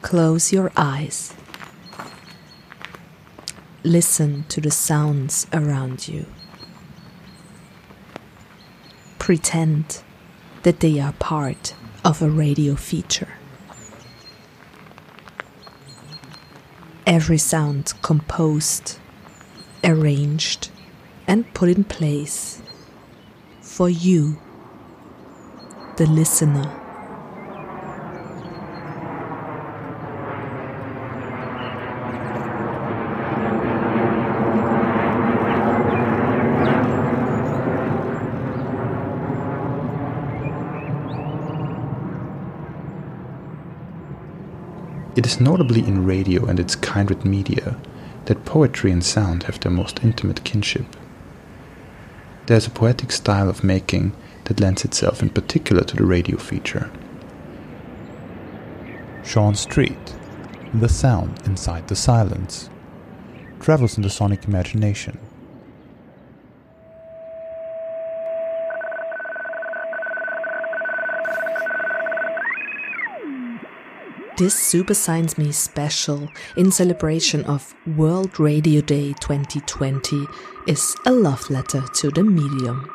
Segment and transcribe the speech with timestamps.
[0.00, 1.34] Close your eyes.
[3.84, 6.24] Listen to the sounds around you.
[9.18, 10.02] Pretend
[10.62, 13.41] that they are part of a radio feature.
[17.12, 18.98] Every sound composed,
[19.84, 20.70] arranged,
[21.26, 22.62] and put in place
[23.60, 24.38] for you,
[25.98, 26.81] the listener.
[45.32, 47.76] Is notably in radio and its kindred media
[48.26, 50.84] that poetry and sound have their most intimate kinship.
[52.46, 54.12] There is a poetic style of making
[54.44, 56.90] that lends itself in particular to the radio feature.
[59.24, 60.14] Sean Street,
[60.74, 62.68] The Sound Inside the Silence,
[63.60, 65.18] travels in the sonic imagination
[74.42, 80.26] This Super Science Me special in celebration of World Radio Day 2020
[80.66, 82.92] is a love letter to the medium.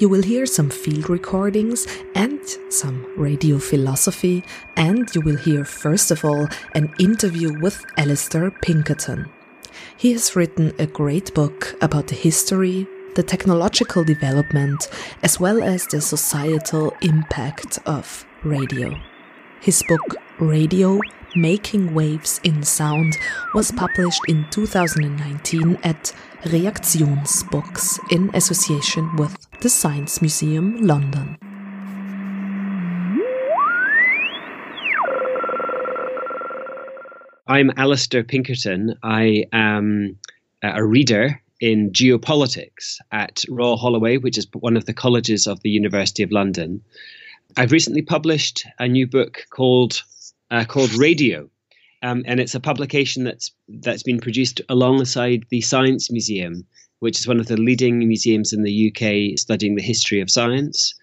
[0.00, 4.42] You will hear some field recordings and some radio philosophy,
[4.76, 9.28] and you will hear, first of all, an interview with Alistair Pinkerton.
[9.96, 12.84] He has written a great book about the history,
[13.14, 14.88] the technological development,
[15.22, 19.00] as well as the societal impact of radio.
[19.60, 21.00] His book Radio
[21.34, 23.16] Making Waves in Sound
[23.54, 26.12] was published in 2019 at
[26.44, 31.36] Reaktionsbooks in association with the Science Museum London.
[37.48, 38.94] I'm Alistair Pinkerton.
[39.02, 40.18] I am
[40.62, 45.60] uh, a reader in geopolitics at Royal Holloway, which is one of the colleges of
[45.62, 46.82] the University of London.
[47.56, 50.02] I've recently published a new book called
[50.50, 51.48] uh, called Radio,
[52.02, 56.66] um, and it's a publication that's that's been produced alongside the Science Museum,
[57.00, 60.94] which is one of the leading museums in the UK studying the history of science.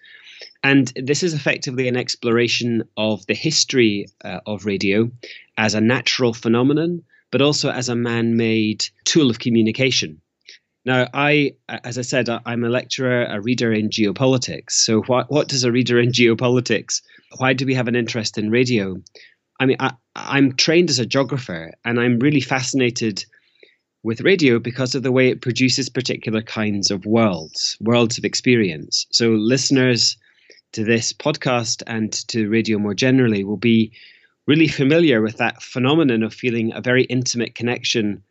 [0.62, 5.10] And this is effectively an exploration of the history uh, of radio
[5.56, 10.20] as a natural phenomenon, but also as a man made tool of communication.
[10.84, 14.72] Now, I, as I said, I'm a lecturer, a reader in geopolitics.
[14.72, 17.02] So, what, what does a reader in geopolitics?
[17.38, 19.02] Why do we have an interest in radio?
[19.60, 23.24] I mean, I, I'm trained as a geographer, and I'm really fascinated
[24.02, 29.06] with radio because of the way it produces particular kinds of worlds, worlds of experience.
[29.10, 30.16] So, listeners
[30.72, 33.92] to this podcast and to radio more generally will be
[34.46, 38.22] really familiar with that phenomenon of feeling a very intimate connection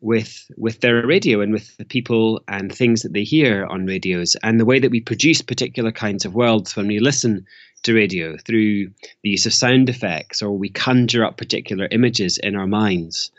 [0.00, 4.36] with with their radio and with the people and things that they hear on radios
[4.42, 7.46] and the way that we produce particular kinds of worlds when we listen
[7.84, 8.90] to radio through
[9.22, 13.30] the use of sound effects or we conjure up particular images in our minds.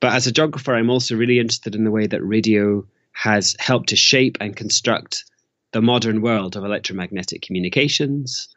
[0.00, 3.90] But as a geographer, I'm also really interested in the way that radio has helped
[3.90, 5.24] to shape and construct
[5.72, 8.48] the modern world of electromagnetic communications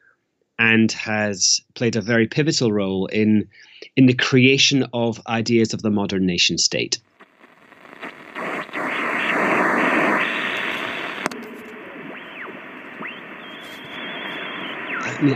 [0.59, 3.47] and has played a very pivotal role in
[3.95, 6.99] in the creation of ideas of the modern nation state.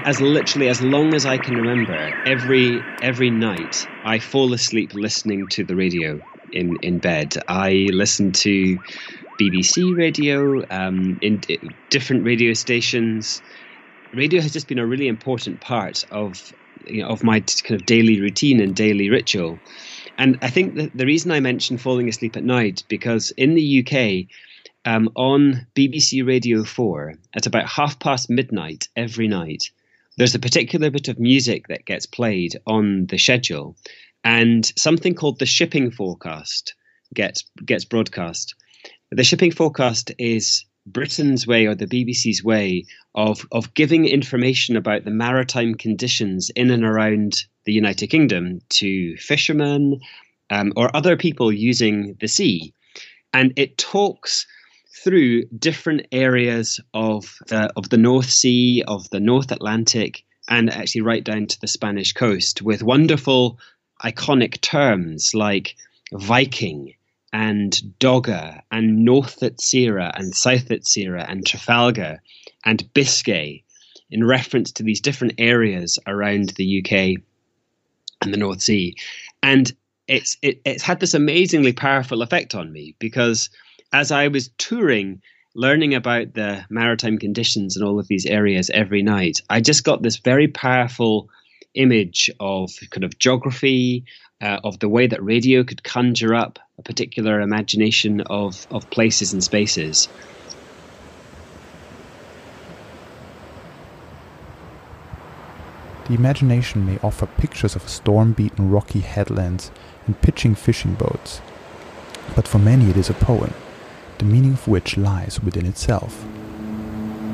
[0.06, 5.47] As literally as long as I can remember, every every night I fall asleep listening
[5.50, 6.22] to the radio
[6.52, 7.36] in in bed.
[7.47, 8.80] I listen to
[9.38, 13.42] BBC radio, um, in, in different radio stations.
[14.14, 16.51] Radio has just been a really important part of
[16.86, 19.62] you know, of my kind of daily routine and daily ritual.
[20.18, 23.63] And I think that the reason I mentioned falling asleep at night because in the
[23.63, 24.27] UK.
[24.83, 29.69] Um, on BBC Radio 4 at about half past midnight every night
[30.18, 33.75] there's a particular bit of music that gets played on the schedule,
[34.24, 36.75] and something called the shipping forecast
[37.13, 38.56] gets gets broadcast.
[39.12, 42.86] The shipping forecast is Britain's way or the BBC's way
[43.16, 49.16] of of giving information about the maritime conditions in and around the United Kingdom to
[49.18, 50.01] fishermen
[50.50, 52.74] um, or other people using the sea,
[53.34, 54.45] and it talks
[54.93, 61.01] through different areas of the of the North Sea, of the North Atlantic, and actually
[61.01, 63.59] right down to the Spanish coast with wonderful
[64.03, 65.75] iconic terms like
[66.13, 66.93] Viking
[67.33, 72.21] and Dogger and North Utsire and South Utsire and Trafalgar
[72.65, 73.63] and Biscay
[74.09, 77.23] in reference to these different areas around the UK
[78.21, 78.95] and the North Sea.
[79.41, 79.71] And
[80.07, 83.49] it's it, it's had this amazingly powerful effect on me because
[83.93, 85.21] as I was touring
[85.53, 90.01] learning about the maritime conditions in all of these areas every night, I just got
[90.01, 91.29] this very powerful
[91.73, 94.05] image of kind of geography,
[94.41, 99.33] uh, of the way that radio could conjure up a particular imagination of, of places
[99.33, 100.07] and spaces.
[106.07, 109.69] The imagination may offer pictures of storm beaten rocky headlands
[110.07, 111.41] and pitching fishing boats,
[112.35, 113.53] but for many it is a poem
[114.21, 116.23] the meaning of which lies within itself.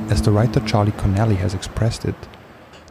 [0.10, 2.16] As the writer Charlie Connelly has expressed it,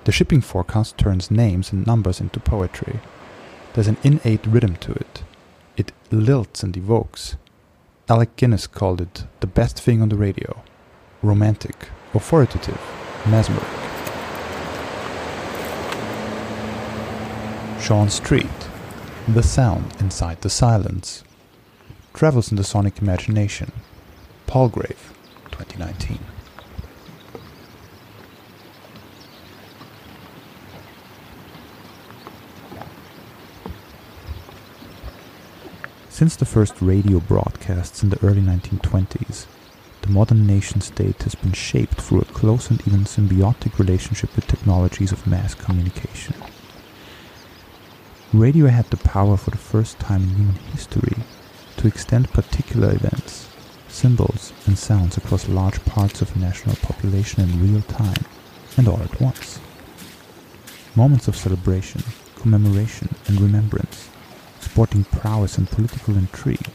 [0.04, 3.00] the shipping forecast turns names and numbers into poetry.
[3.72, 5.22] There's an innate rhythm to it.
[5.78, 7.36] It lilts and evokes.
[8.06, 10.62] Alec Guinness called it the best thing on the radio.
[11.22, 12.78] Romantic, authoritative,
[13.26, 13.64] mesmeric.
[17.80, 18.68] Sean Street,
[19.26, 21.24] the sound inside the silence,
[22.12, 23.72] travels in the sonic imagination,
[24.46, 25.12] Palgrave,
[25.50, 26.18] 2019.
[36.08, 39.46] Since the first radio broadcasts in the early 1920s,
[40.02, 44.46] the modern nation state has been shaped through a close and even symbiotic relationship with
[44.46, 46.34] technologies of mass communication.
[48.32, 51.16] Radio had the power for the first time in human history
[51.76, 53.45] to extend particular events
[53.96, 58.22] symbols and sounds across large parts of a national population in real time
[58.76, 59.58] and all at once.
[60.94, 62.02] Moments of celebration,
[62.36, 64.10] commemoration, and remembrance,
[64.60, 66.68] sporting prowess and political intrigue,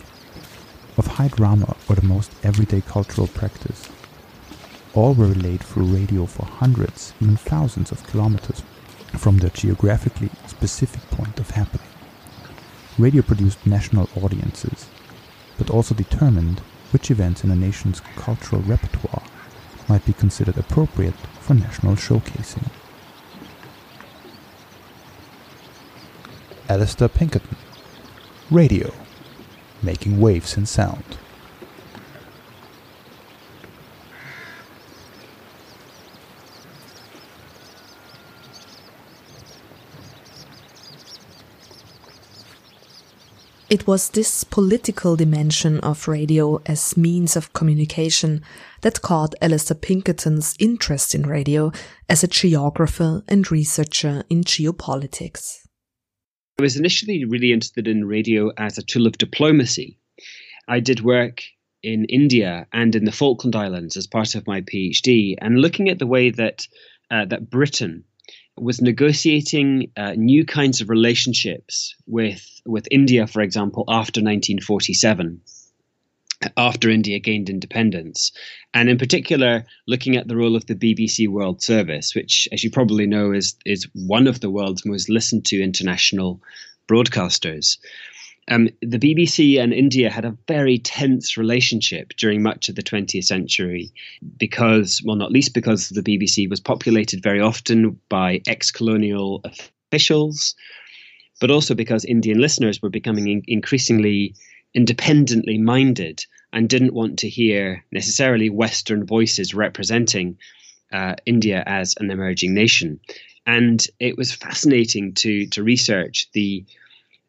[0.98, 3.88] of high drama or the most everyday cultural practice.
[4.96, 8.64] All were relayed through radio for hundreds, even thousands of kilometers
[9.16, 11.88] from their geographically specific point of happening.
[12.98, 14.88] Radio produced national audiences,
[15.58, 19.24] but also determined which events in a nation's cultural repertoire
[19.88, 22.70] might be considered appropriate for national showcasing.
[26.70, 27.58] Alistair Pinkerton.
[28.50, 28.94] Radio.
[29.82, 31.18] Making Waves in Sound
[43.72, 48.44] It was this political dimension of radio as means of communication
[48.82, 51.72] that caught Alistair Pinkerton's interest in radio
[52.10, 55.60] as a geographer and researcher in geopolitics.
[56.60, 59.98] I was initially really interested in radio as a tool of diplomacy.
[60.68, 61.42] I did work
[61.82, 65.98] in India and in the Falkland Islands as part of my PhD, and looking at
[65.98, 66.68] the way that
[67.10, 68.04] uh, that Britain
[68.58, 75.42] was negotiating uh, new kinds of relationships with with India, for example, after 1947,
[76.58, 78.32] after India gained independence,
[78.74, 82.72] and in particular looking at the role of the BBC World Service, which, as you
[82.72, 86.42] probably know, is is one of the world's most listened to international
[86.88, 87.78] broadcasters.
[88.48, 93.24] Um, the BBC and India had a very tense relationship during much of the 20th
[93.24, 93.92] century
[94.38, 100.56] because, well, not least because the BBC was populated very often by ex colonial officials,
[101.40, 104.36] but also because Indian listeners were becoming in- increasingly
[104.74, 110.38] independently minded and didn't want to hear necessarily Western voices representing
[110.92, 113.00] uh, India as an emerging nation.
[113.46, 116.66] And it was fascinating to to research the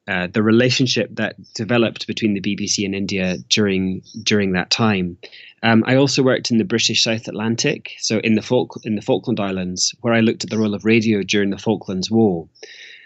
[0.08, 5.16] uh, the relationship that developed between the BBC and India during during that time.
[5.62, 9.02] Um, I also worked in the British South Atlantic, so in the Falk in the
[9.02, 12.48] Falkland Islands, where I looked at the role of radio during the Falklands War.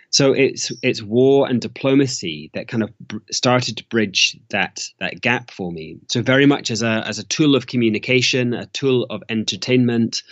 [0.09, 5.21] So it's it's war and diplomacy that kind of br- started to bridge that that
[5.21, 5.99] gap for me.
[6.09, 10.23] So very much as a as a tool of communication, a tool of entertainment,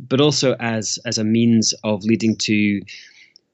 [0.00, 2.80] but also as as a means of leading to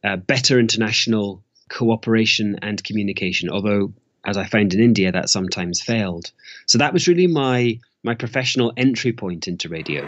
[0.04, 3.92] uh, better international cooperation and communication, although
[4.24, 6.32] as I found in India, that sometimes failed.
[6.66, 10.02] So that was really my my professional entry point into radio.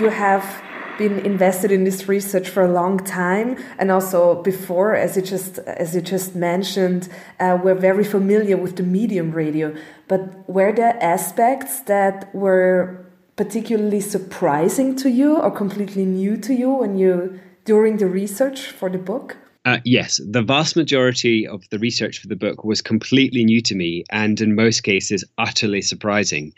[0.00, 0.62] You have
[0.98, 5.58] been invested in this research for a long time, and also before, as you just
[5.58, 7.08] as you just mentioned,
[7.40, 9.74] uh, we're very familiar with the medium radio.
[10.08, 16.70] But were there aspects that were particularly surprising to you or completely new to you
[16.70, 19.36] when you during the research for the book?
[19.64, 23.76] Uh, yes, the vast majority of the research for the book was completely new to
[23.76, 26.52] me and in most cases utterly surprising.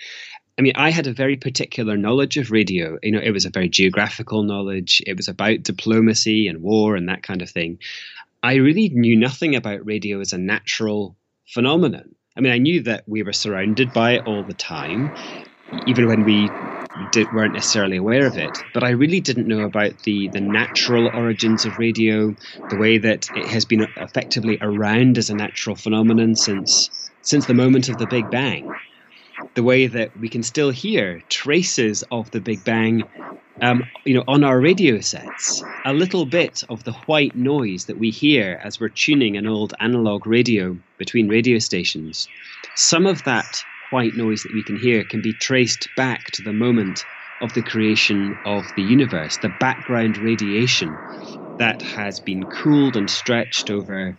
[0.58, 2.96] I mean, I had a very particular knowledge of radio.
[3.02, 5.02] You know, it was a very geographical knowledge.
[5.06, 7.78] It was about diplomacy and war and that kind of thing.
[8.42, 11.16] I really knew nothing about radio as a natural
[11.46, 12.14] phenomenon.
[12.36, 15.14] I mean, I knew that we were surrounded by it all the time,
[15.86, 16.50] even when we
[17.10, 18.58] did, weren't necessarily aware of it.
[18.72, 22.34] But I really didn't know about the, the natural origins of radio,
[22.70, 26.90] the way that it has been effectively around as a natural phenomenon since
[27.22, 28.74] since the moment of the Big Bang.
[29.54, 33.02] The way that we can still hear traces of the Big Bang,
[33.62, 35.64] um, you know, on our radio sets.
[35.86, 39.74] A little bit of the white noise that we hear as we're tuning an old
[39.80, 42.28] analog radio between radio stations.
[42.74, 46.52] Some of that white noise that we can hear can be traced back to the
[46.52, 47.04] moment
[47.40, 50.90] of the creation of the universe, the background radiation
[51.58, 54.18] that has been cooled and stretched over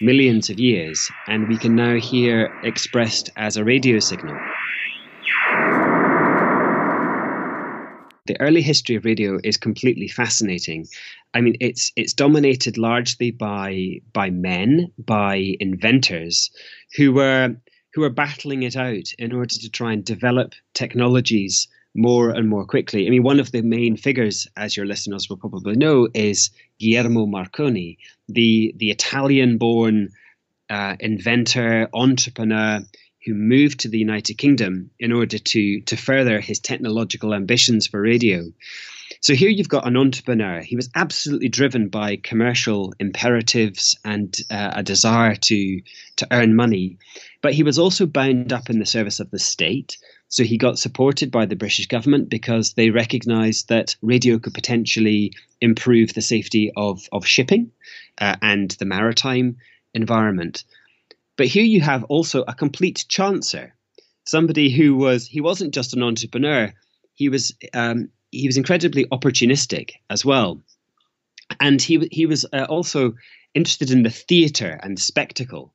[0.00, 4.36] millions of years, and we can now hear expressed as a radio signal.
[8.26, 10.88] The early history of radio is completely fascinating.
[11.34, 16.50] I mean, it's it's dominated largely by by men, by inventors,
[16.96, 17.54] who were
[17.98, 22.64] who are battling it out in order to try and develop technologies more and more
[22.64, 23.04] quickly.
[23.04, 27.26] I mean, one of the main figures, as your listeners will probably know, is Guglielmo
[27.26, 30.10] Marconi, the the Italian-born
[30.70, 32.80] uh, inventor, entrepreneur
[33.24, 38.00] who moved to the United Kingdom in order to to further his technological ambitions for
[38.00, 38.44] radio.
[39.20, 40.60] So here you've got an entrepreneur.
[40.60, 45.80] He was absolutely driven by commercial imperatives and uh, a desire to
[46.16, 46.98] to earn money,
[47.42, 49.98] but he was also bound up in the service of the state.
[50.28, 55.32] So he got supported by the British government because they recognised that radio could potentially
[55.60, 57.72] improve the safety of of shipping
[58.18, 59.56] uh, and the maritime
[59.94, 60.64] environment.
[61.36, 63.72] But here you have also a complete chancer,
[64.24, 66.72] somebody who was he wasn't just an entrepreneur.
[67.14, 70.60] He was um, he was incredibly opportunistic as well,
[71.60, 73.14] and he he was uh, also
[73.54, 75.72] interested in the theatre and spectacle.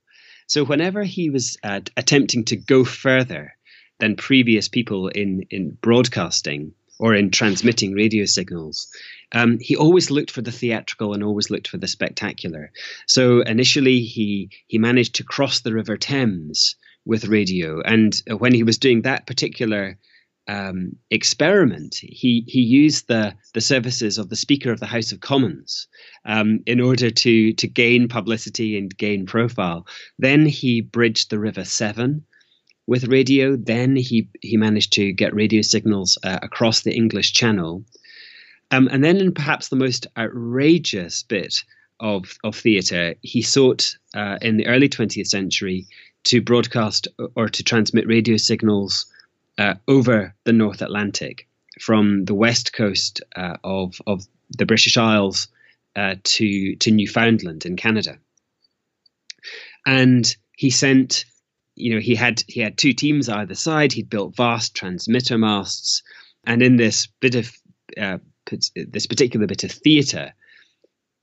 [0.48, 3.56] So whenever he was uh, attempting to go further
[4.00, 8.88] than previous people in in broadcasting or in transmitting radio signals,
[9.32, 12.72] um, he always looked for the theatrical and always looked for the spectacular.
[13.08, 18.64] So initially, he he managed to cross the River Thames with radio, and when he
[18.64, 19.98] was doing that particular
[20.48, 25.22] um, experiment, he he used the the services of the Speaker of the House of
[25.22, 25.88] Commons
[26.26, 29.88] um, in order to to gain publicity and gain profile.
[30.20, 32.24] Then he bridged the River Severn
[32.88, 33.56] with radio.
[33.56, 37.86] Then he he managed to get radio signals uh, across the English Channel,
[38.72, 41.64] um, and then in perhaps the most outrageous bit
[42.02, 45.88] of of theatre, he sought uh, in the early 20th century
[46.26, 49.06] to broadcast or to transmit radio signals
[49.58, 51.48] uh, over the North Atlantic
[51.80, 54.26] from the west coast uh, of of
[54.58, 55.48] the British Isles
[55.96, 58.18] uh, to to Newfoundland in Canada,
[59.86, 61.26] and he sent.
[61.76, 63.94] You know, he had he had two teams either side.
[63.94, 66.04] He'd built vast transmitter masts,
[66.44, 67.52] and in this bit of
[68.00, 68.20] uh,
[68.76, 70.34] this particular bit of theatre,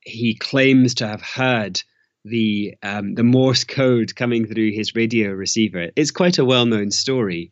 [0.00, 1.80] he claims to have heard
[2.24, 5.90] the um, the Morse code coming through his radio receiver.
[5.96, 7.50] It's quite a well known story,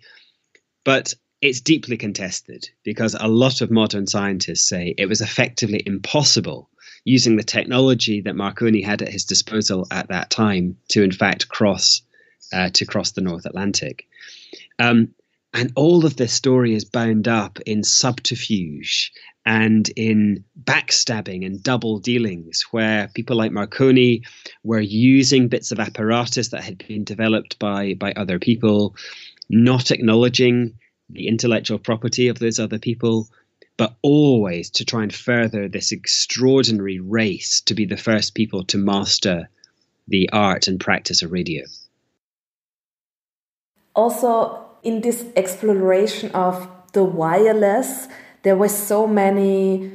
[0.89, 6.71] but it's deeply contested because a lot of modern scientists say it was effectively impossible
[7.05, 11.51] using the technology that Marconi had at his disposal at that time to, in fact,
[11.51, 12.01] cross
[12.55, 14.07] uh, to cross the North Atlantic.
[14.79, 15.15] Um,
[15.53, 19.13] and all of this story is bound up in subterfuge
[19.45, 24.23] and in backstabbing and double dealings, where people like Marconi
[24.65, 28.95] were using bits of apparatus that had been developed by by other people
[29.49, 30.79] not acknowledging
[31.11, 33.29] the intellectual property of those other people,
[33.77, 38.77] but always to try and further this extraordinary race to be the first people to
[38.77, 39.49] master
[40.09, 41.65] the art and practice of radio.
[43.95, 48.09] Also, in this exploration of the wireless,
[48.43, 49.91] there were so many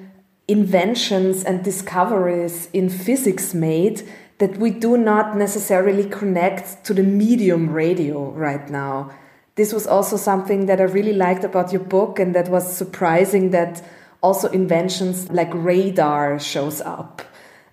[0.47, 4.03] inventions and discoveries in physics made
[4.39, 9.11] that we do not necessarily connect to the medium radio right now
[9.55, 13.51] this was also something that I really liked about your book, and that was surprising
[13.51, 13.83] that
[14.21, 17.21] also inventions like radar shows up.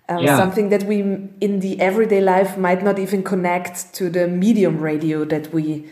[0.09, 0.37] Um, yeah.
[0.37, 5.23] Something that we in the everyday life might not even connect to the medium radio
[5.25, 5.87] that we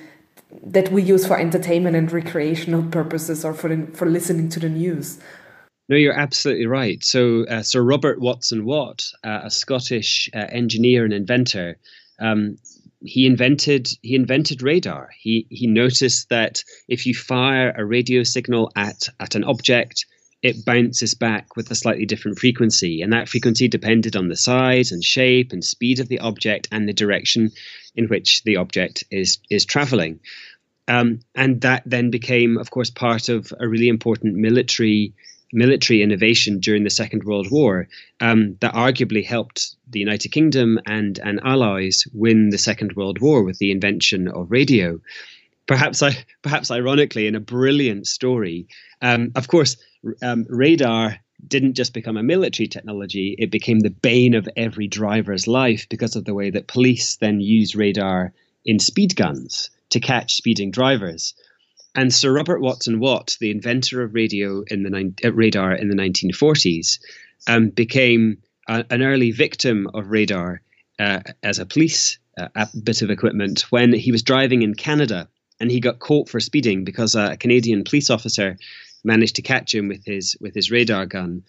[0.63, 5.19] that we use for entertainment and recreational purposes or for for listening to the news.
[5.88, 7.03] No, you're absolutely right.
[7.03, 11.77] So, uh, Sir Robert Watson Watt, uh, a Scottish uh, engineer and inventor,
[12.19, 12.58] um,
[13.01, 15.10] he invented he invented radar.
[15.18, 20.06] He he noticed that if you fire a radio signal at at an object,
[20.41, 24.91] it bounces back with a slightly different frequency, and that frequency depended on the size
[24.91, 27.51] and shape and speed of the object and the direction
[27.96, 30.20] in which the object is is traveling.
[30.88, 35.13] Um, and that then became, of course, part of a really important military
[35.51, 37.88] military innovation during the Second World War
[38.20, 43.44] um, that arguably helped the United Kingdom and, and allies win the Second World War
[43.44, 45.00] with the invention of radio.
[45.65, 48.68] Perhaps, I, perhaps ironically, in a brilliant story,
[49.01, 49.77] um, of course,
[50.22, 55.48] um, radar didn't just become a military technology, it became the bane of every driver's
[55.48, 58.34] life because of the way that police then use radar
[58.65, 61.34] in speed guns to catch speeding drivers.
[62.00, 65.98] And Sir Robert Watson Watt, the inventor of radio in the uh, radar in the
[65.98, 66.98] 1940s,
[67.46, 68.38] um, became
[68.70, 70.62] a, an early victim of radar
[70.98, 75.27] uh, as a police uh, bit of equipment when he was driving in Canada
[75.60, 78.56] and he got caught for speeding because a Canadian police officer
[79.03, 81.44] managed to catch him with his with his radar gun.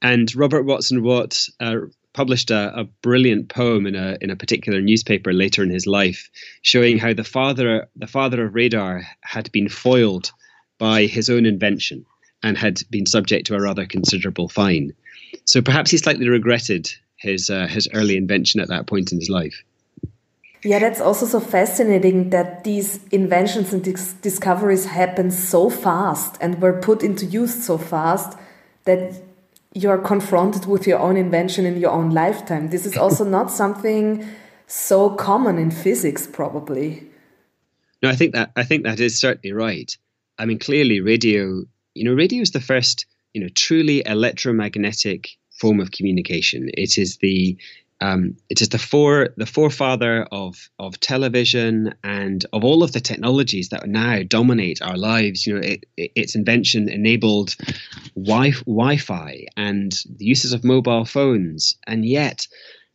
[0.00, 1.76] And Robert Watson Watt uh,
[2.12, 6.28] published a, a, brilliant poem in a in a particular newspaper later in his life,
[6.62, 10.32] showing how the father the father of radar had been foiled
[10.78, 12.04] by his own invention
[12.42, 14.92] and had been subject to a rather considerable fine.
[15.44, 19.28] So perhaps he slightly regretted his uh, his early invention at that point in his
[19.28, 19.62] life.
[20.62, 26.60] Yeah, that's also so fascinating that these inventions and dis discoveries happen so fast and
[26.60, 28.36] were put into use so fast
[28.84, 29.29] that
[29.74, 32.70] you're confronted with your own invention in your own lifetime.
[32.70, 34.26] This is also not something
[34.66, 37.06] so common in physics, probably.
[38.02, 39.96] No, I think that I think that is certainly right.
[40.38, 41.64] I mean, clearly, radio.
[41.94, 46.70] You know, radio is the first, you know, truly electromagnetic form of communication.
[46.74, 47.58] It is the
[48.02, 53.00] um, it is the fore the forefather of of television and of all of the
[53.00, 55.46] technologies that now dominate our lives.
[55.46, 57.56] You know, it, it, its invention enabled
[58.16, 62.46] wi- Wi-Fi and the uses of mobile phones, and yet,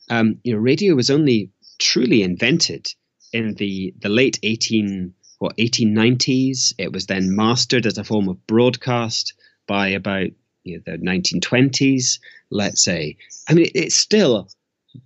[0.09, 2.87] um, you know, radio was only truly invented
[3.31, 6.73] in the the late eighteen what 1890s.
[6.79, 9.33] It was then mastered as a form of broadcast
[9.67, 10.29] by about
[10.63, 13.17] you know, the 1920s, let's say.
[13.47, 14.49] I mean, it's still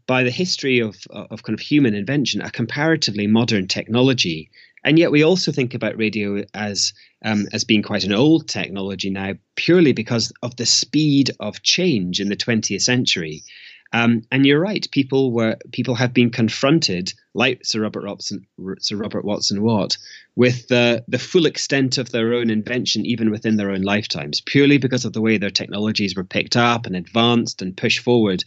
[0.07, 4.49] by the history of, of kind of human invention, a comparatively modern technology.
[4.83, 9.09] And yet we also think about radio as um, as being quite an old technology
[9.09, 13.43] now, purely because of the speed of change in the 20th century.
[13.91, 18.45] Um, and you're right, people were people have been confronted, like Sir Robert Watson,
[18.79, 19.97] Sir Robert Watson Watt,
[20.35, 24.77] with the the full extent of their own invention, even within their own lifetimes, purely
[24.77, 28.43] because of the way their technologies were picked up and advanced and pushed forward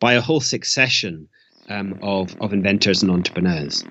[0.00, 1.28] by a whole succession
[1.68, 3.82] um, of, of inventors and entrepreneurs.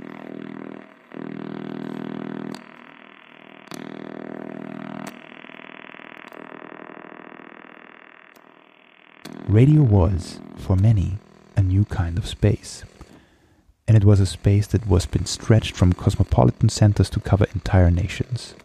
[9.47, 11.17] Radio was, for many,
[11.55, 12.83] a new kind of space.
[13.87, 17.91] And it was a space that was been stretched from cosmopolitan centers to cover entire
[17.91, 18.55] nations.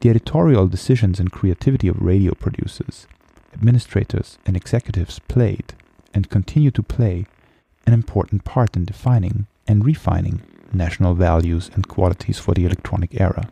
[0.00, 3.06] The editorial decisions and creativity of radio producers,
[3.54, 5.72] administrators, and executives played,
[6.14, 7.26] and continue to play
[7.86, 10.40] an important part in defining and refining
[10.72, 13.48] national values and qualities for the electronic era.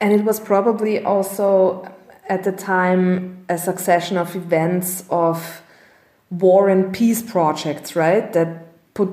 [0.00, 1.86] And it was probably also
[2.28, 5.62] at the time a succession of events of
[6.30, 8.32] war and peace projects, right?
[8.32, 9.10] That put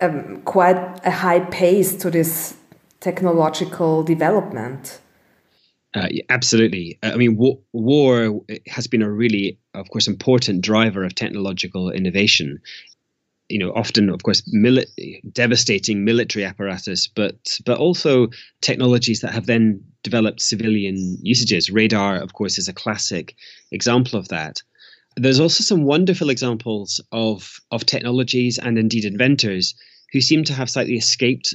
[0.00, 2.57] um, quite a high pace to this
[3.00, 5.00] technological development.
[5.94, 6.98] Uh, absolutely.
[7.02, 12.60] I mean, war, war has been a really, of course, important driver of technological innovation.
[13.48, 18.28] You know, often, of course, mili- devastating military apparatus, but but also
[18.60, 21.70] technologies that have then developed civilian usages.
[21.70, 23.34] Radar, of course, is a classic
[23.72, 24.62] example of that.
[25.16, 29.74] There's also some wonderful examples of of technologies and indeed inventors
[30.12, 31.54] who seem to have slightly escaped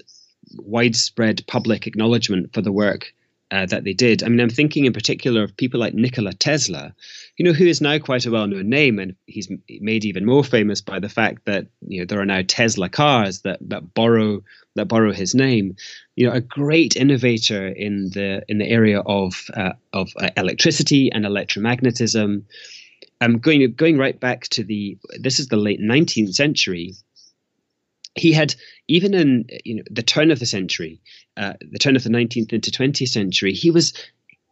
[0.57, 3.13] widespread public acknowledgement for the work
[3.53, 4.23] uh, that they did.
[4.23, 6.93] I mean, I'm thinking in particular of people like Nikola Tesla,
[7.37, 9.47] you know, who is now quite a well-known name, and he's
[9.79, 13.41] made even more famous by the fact that you know there are now Tesla cars
[13.41, 15.75] that that borrow that borrow his name.
[16.15, 21.11] You know, a great innovator in the in the area of uh, of uh, electricity
[21.11, 22.43] and electromagnetism.
[23.21, 26.95] Um, going going right back to the this is the late 19th century
[28.15, 28.55] he had
[28.87, 31.01] even in you know the turn of the century,
[31.37, 33.93] uh, the turn of the 19th into 20th century, he was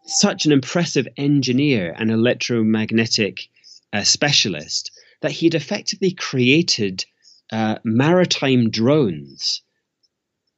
[0.06, 3.50] such an impressive engineer and electromagnetic
[3.94, 7.06] uh, specialist that he'd effectively created
[7.52, 9.62] uh, maritime drones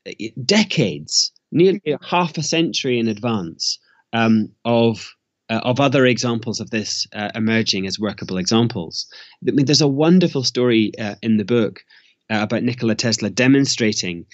[0.07, 0.11] uh,
[0.45, 3.79] decades, nearly half a century in advance
[4.13, 5.13] um, of
[5.49, 9.07] uh, of other examples of this uh, emerging as workable examples.
[9.45, 11.83] I mean, there's a wonderful story uh, in the book
[12.29, 14.25] uh, about Nikola Tesla demonstrating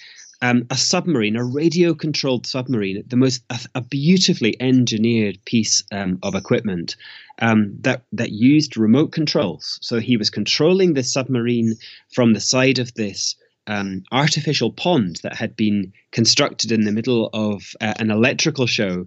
[0.42, 6.18] um, a submarine, a radio controlled submarine, the most a, a beautifully engineered piece um,
[6.22, 6.96] of equipment
[7.40, 9.78] um, that that used remote controls.
[9.82, 11.74] So he was controlling the submarine
[12.14, 17.28] from the side of this um, artificial pond that had been constructed in the middle
[17.32, 19.04] of uh, an electrical show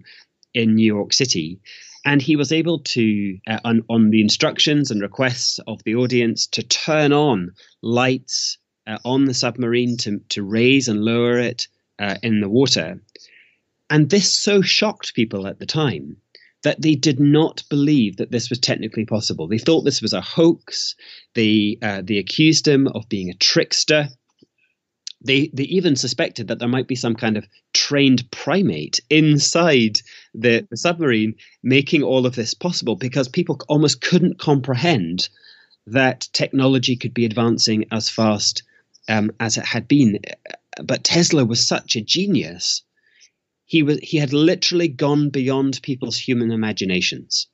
[0.54, 1.60] in New York City.
[2.06, 6.46] And he was able to, uh, on, on the instructions and requests of the audience,
[6.48, 11.68] to turn on lights, uh, on the submarine to, to raise and lower it
[11.98, 13.00] uh, in the water.
[13.90, 16.16] And this so shocked people at the time
[16.62, 19.46] that they did not believe that this was technically possible.
[19.46, 20.94] They thought this was a hoax.
[21.34, 24.08] They, uh, they accused him of being a trickster.
[25.22, 29.98] They, they even suspected that there might be some kind of trained primate inside
[30.34, 35.28] the, the submarine making all of this possible because people almost couldn't comprehend
[35.86, 38.62] that technology could be advancing as fast
[39.08, 40.18] um, as it had been.
[40.82, 42.82] But Tesla was such a genius.
[43.66, 47.46] He was he had literally gone beyond people's human imaginations,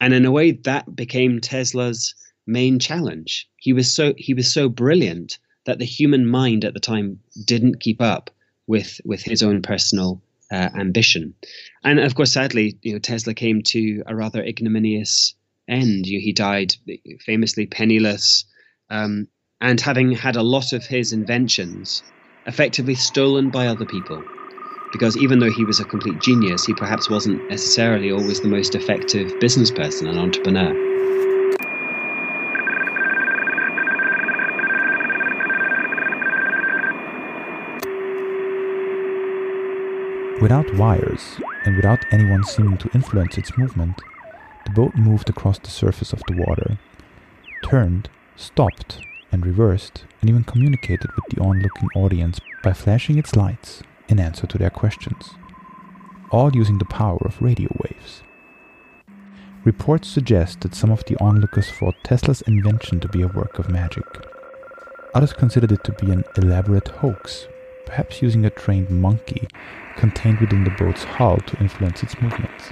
[0.00, 2.14] and in a way that became Tesla's
[2.46, 3.48] main challenge.
[3.56, 7.80] He was so he was so brilliant that the human mind at the time didn't
[7.80, 8.30] keep up
[8.66, 11.34] with with his own personal uh, ambition.
[11.82, 15.34] And of course, sadly, you know, Tesla came to a rather ignominious
[15.68, 16.06] end.
[16.06, 16.74] You know, he died
[17.20, 18.44] famously penniless,
[18.90, 19.28] um,
[19.64, 22.02] and having had a lot of his inventions
[22.46, 24.22] effectively stolen by other people.
[24.92, 28.74] Because even though he was a complete genius, he perhaps wasn't necessarily always the most
[28.74, 30.70] effective business person and entrepreneur.
[40.42, 43.98] Without wires, and without anyone seeming to influence its movement,
[44.66, 46.76] the boat moved across the surface of the water,
[47.64, 49.00] turned, stopped,
[49.34, 54.46] and reversed, and even communicated with the onlooking audience by flashing its lights in answer
[54.46, 55.30] to their questions,
[56.30, 58.22] all using the power of radio waves.
[59.64, 63.68] Reports suggest that some of the onlookers thought Tesla's invention to be a work of
[63.68, 64.06] magic.
[65.14, 67.48] Others considered it to be an elaborate hoax,
[67.86, 69.48] perhaps using a trained monkey
[69.96, 72.70] contained within the boat's hull to influence its movements.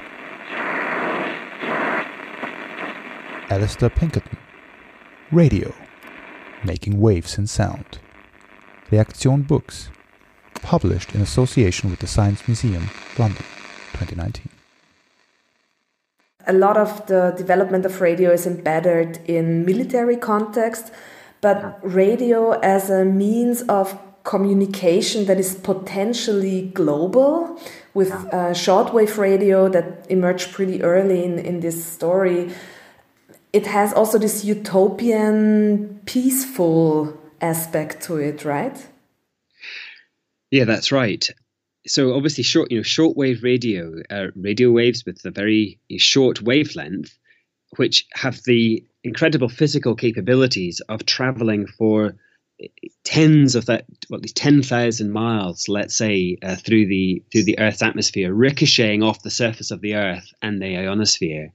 [3.50, 4.38] Alistair Pinkerton,
[5.32, 5.74] Radio
[6.64, 7.98] Making Waves in Sound.
[8.90, 9.88] Reaktion Books,
[10.62, 13.44] published in association with the Science Museum, London,
[13.92, 14.48] 2019.
[16.46, 20.92] A lot of the development of radio is embedded in military context,
[21.40, 27.58] but radio as a means of communication that is potentially global
[27.94, 32.52] with uh, shortwave radio that emerged pretty early in, in this story
[33.52, 38.86] it has also this utopian, peaceful aspect to it, right?
[40.50, 41.28] Yeah, that's right.
[41.86, 47.18] So obviously, short, you know, shortwave radio, uh, radio waves with a very short wavelength,
[47.76, 52.14] which have the incredible physical capabilities of traveling for
[53.04, 57.44] tens of that, well, at least ten thousand miles, let's say, uh, through the through
[57.44, 61.52] the Earth's atmosphere, ricocheting off the surface of the Earth and the ionosphere.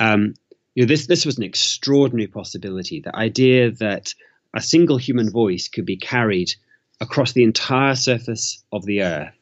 [0.00, 0.34] Um,
[0.74, 3.00] you know, this this was an extraordinary possibility.
[3.00, 4.14] The idea that
[4.54, 6.50] a single human voice could be carried
[7.00, 9.34] across the entire surface of the Earth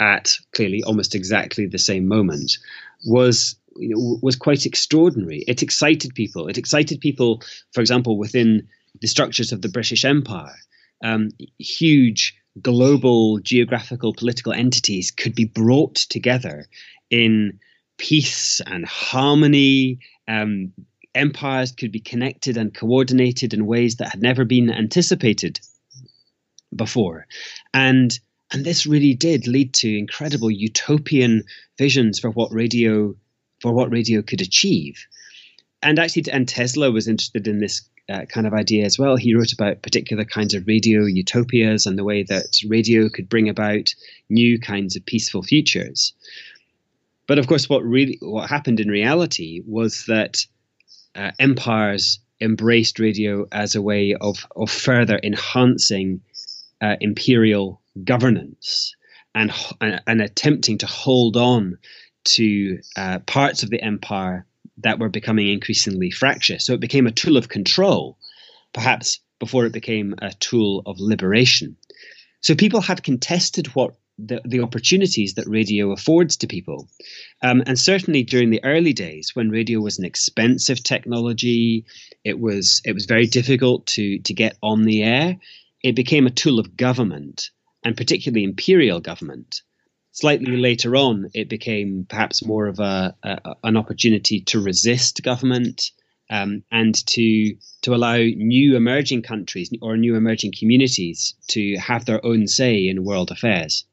[0.00, 2.58] at clearly almost exactly the same moment
[3.04, 5.44] was you know, was quite extraordinary.
[5.46, 6.48] It excited people.
[6.48, 7.42] It excited people,
[7.72, 8.68] for example, within
[9.00, 10.56] the structures of the British Empire.
[11.04, 16.66] Um, huge global geographical political entities could be brought together
[17.10, 17.58] in
[18.02, 20.00] peace and harmony.
[20.26, 20.72] Um,
[21.14, 25.60] empires could be connected and coordinated in ways that had never been anticipated
[26.74, 27.26] before.
[27.72, 28.18] And
[28.50, 31.44] and this really did lead to incredible utopian
[31.78, 33.14] visions for what radio
[33.60, 35.06] for what radio could achieve.
[35.80, 39.16] And actually, and Tesla was interested in this uh, kind of idea as well.
[39.16, 43.48] He wrote about particular kinds of radio utopias and the way that radio could bring
[43.48, 43.94] about
[44.28, 46.12] new kinds of peaceful futures.
[47.26, 50.44] But of course, what really what happened in reality was that
[51.14, 56.20] uh, empires embraced radio as a way of of further enhancing
[56.80, 58.94] uh, imperial governance
[59.34, 61.78] and, and, and attempting to hold on
[62.24, 64.46] to uh, parts of the empire
[64.78, 66.66] that were becoming increasingly fractious.
[66.66, 68.18] So it became a tool of control,
[68.72, 71.76] perhaps before it became a tool of liberation.
[72.40, 76.88] So people had contested what the, the opportunities that radio affords to people.
[77.42, 81.84] Um, and certainly during the early days when radio was an expensive technology,
[82.24, 85.38] it was it was very difficult to to get on the air.
[85.82, 87.50] It became a tool of government
[87.84, 89.62] and particularly imperial government.
[90.12, 95.90] Slightly later on, it became perhaps more of a, a an opportunity to resist government
[96.30, 102.24] um, and to to allow new emerging countries or new emerging communities to have their
[102.24, 103.84] own say in world affairs.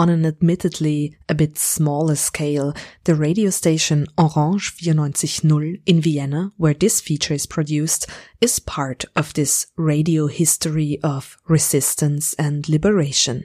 [0.00, 2.72] On an admittedly a bit smaller scale,
[3.04, 8.06] the radio station Orange 94.0 in Vienna, where this feature is produced,
[8.40, 13.44] is part of this radio history of resistance and liberation.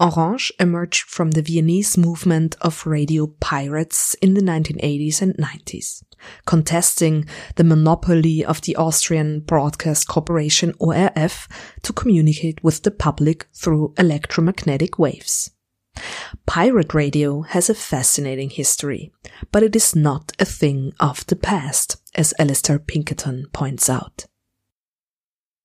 [0.00, 6.02] Orange emerged from the Viennese movement of radio pirates in the 1980s and 90s,
[6.44, 11.46] contesting the monopoly of the Austrian Broadcast Corporation ORF
[11.82, 15.52] to communicate with the public through electromagnetic waves.
[16.46, 19.12] Pirate radio has a fascinating history,
[19.52, 24.26] but it is not a thing of the past, as Alistair Pinkerton points out.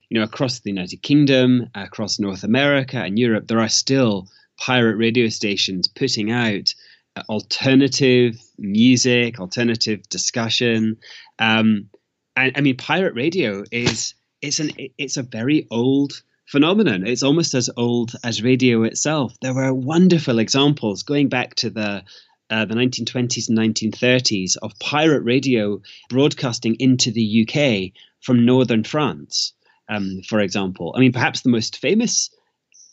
[0.09, 4.27] You know, across the United Kingdom, across North America and Europe, there are still
[4.59, 6.73] pirate radio stations putting out
[7.15, 10.97] uh, alternative music, alternative discussion.
[11.39, 11.89] Um,
[12.35, 17.05] and I mean, pirate radio is it's an it's a very old phenomenon.
[17.05, 19.35] It's almost as old as radio itself.
[19.41, 22.03] There were wonderful examples going back to the
[22.49, 29.53] uh, the 1920s and 1930s of pirate radio broadcasting into the UK from northern France,
[29.89, 30.93] um, for example.
[30.95, 32.29] I mean, perhaps the most famous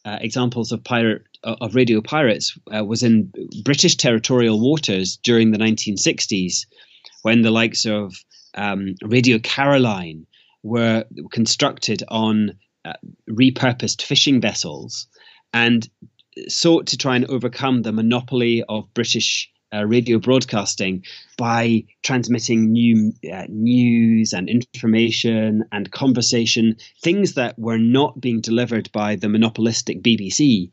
[0.04, 3.32] uh, examples of pirate of radio pirates uh, was in
[3.64, 6.66] British territorial waters during the 1960s,
[7.22, 8.14] when the likes of
[8.54, 10.26] um, Radio Caroline
[10.62, 12.52] were constructed on
[12.84, 12.94] uh,
[13.28, 15.06] repurposed fishing vessels
[15.52, 15.88] and
[16.48, 21.04] sought to try and overcome the monopoly of British uh, radio broadcasting
[21.36, 28.90] by transmitting new uh, news and information and conversation, things that were not being delivered
[28.92, 30.70] by the monopolistic BBC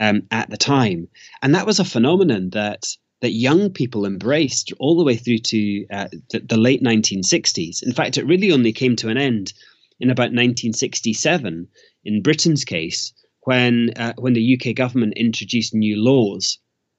[0.00, 1.08] um, at the time.
[1.42, 2.86] And that was a phenomenon that
[3.20, 7.82] that young people embraced all the way through to uh, the, the late 1960s.
[7.82, 9.54] In fact, it really only came to an end
[10.00, 11.68] in about 1967,
[12.04, 16.58] in Britain's case, when uh, when the UK government introduced new laws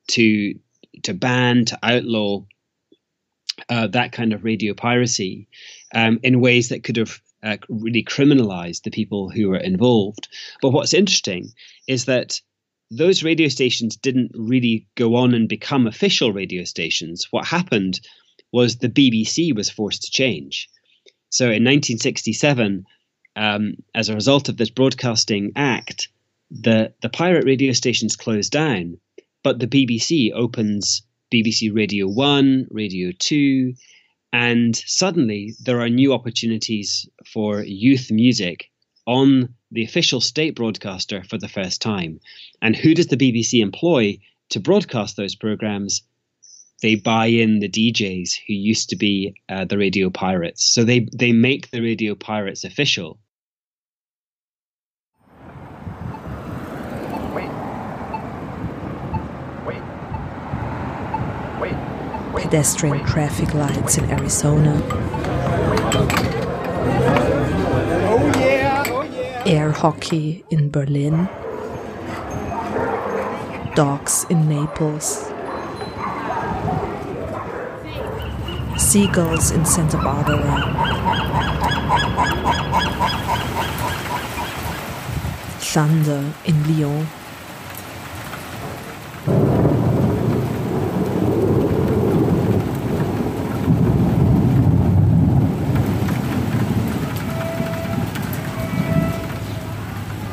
[0.10, 0.56] to
[1.04, 2.46] to ban to outlaw
[3.70, 5.48] uh, that kind of radio piracy
[5.94, 10.28] um, in ways that could have uh, really criminalized the people who were involved.
[10.62, 11.54] But what's interesting
[11.88, 12.42] is that
[12.92, 17.28] those radio stations didn't really go on and become official radio stations.
[17.32, 18.00] What happened
[18.52, 20.70] was the BBC was forced to change.
[21.36, 22.86] So in 1967,
[23.36, 26.08] um, as a result of this Broadcasting Act,
[26.50, 29.00] the, the pirate radio stations closed down,
[29.44, 31.02] but the BBC opens
[31.34, 33.74] BBC Radio 1, Radio 2,
[34.32, 38.72] and suddenly there are new opportunities for youth music
[39.06, 42.22] on the official state broadcaster for the first time.
[42.62, 44.20] And who does the BBC employ
[44.52, 46.02] to broadcast those programs?
[46.86, 50.64] They buy in the DJs who used to be uh, the radio pirates.
[50.72, 53.18] So they they make the radio pirates official.
[57.34, 57.50] Wait.
[59.66, 59.82] Wait.
[61.60, 61.78] Wait.
[62.44, 64.80] Pedestrian traffic lights in Arizona.
[68.14, 68.84] Oh yeah.
[68.90, 69.44] Oh yeah.
[69.48, 71.28] Air hockey in Berlin.
[73.74, 75.35] Dogs in Naples.
[78.78, 80.46] Seagulls in Santa Barbara.
[85.60, 87.08] Thunder in Lyon.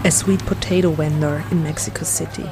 [0.04, 2.48] A sweet potato vendor in Mexico City.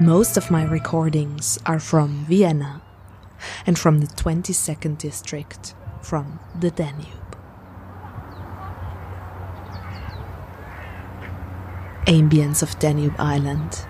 [0.00, 2.80] Most of my recordings are from Vienna
[3.66, 7.06] and from the 22nd district, from the Danube.
[12.06, 13.84] Ambience of Danube Island.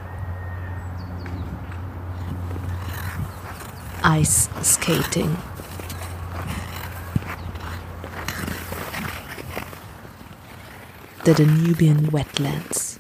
[4.03, 5.37] Ice skating.
[11.25, 12.98] The Danubian wetlands.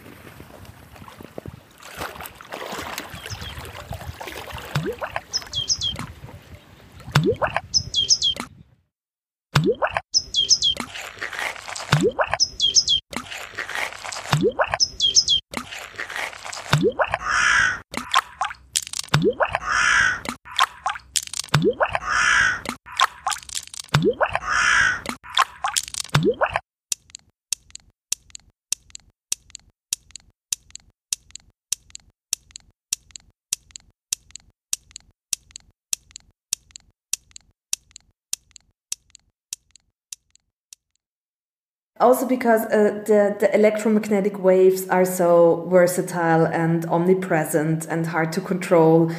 [42.00, 48.40] Also because uh, the, the electromagnetic waves are so versatile and omnipresent and hard to
[48.40, 49.10] control.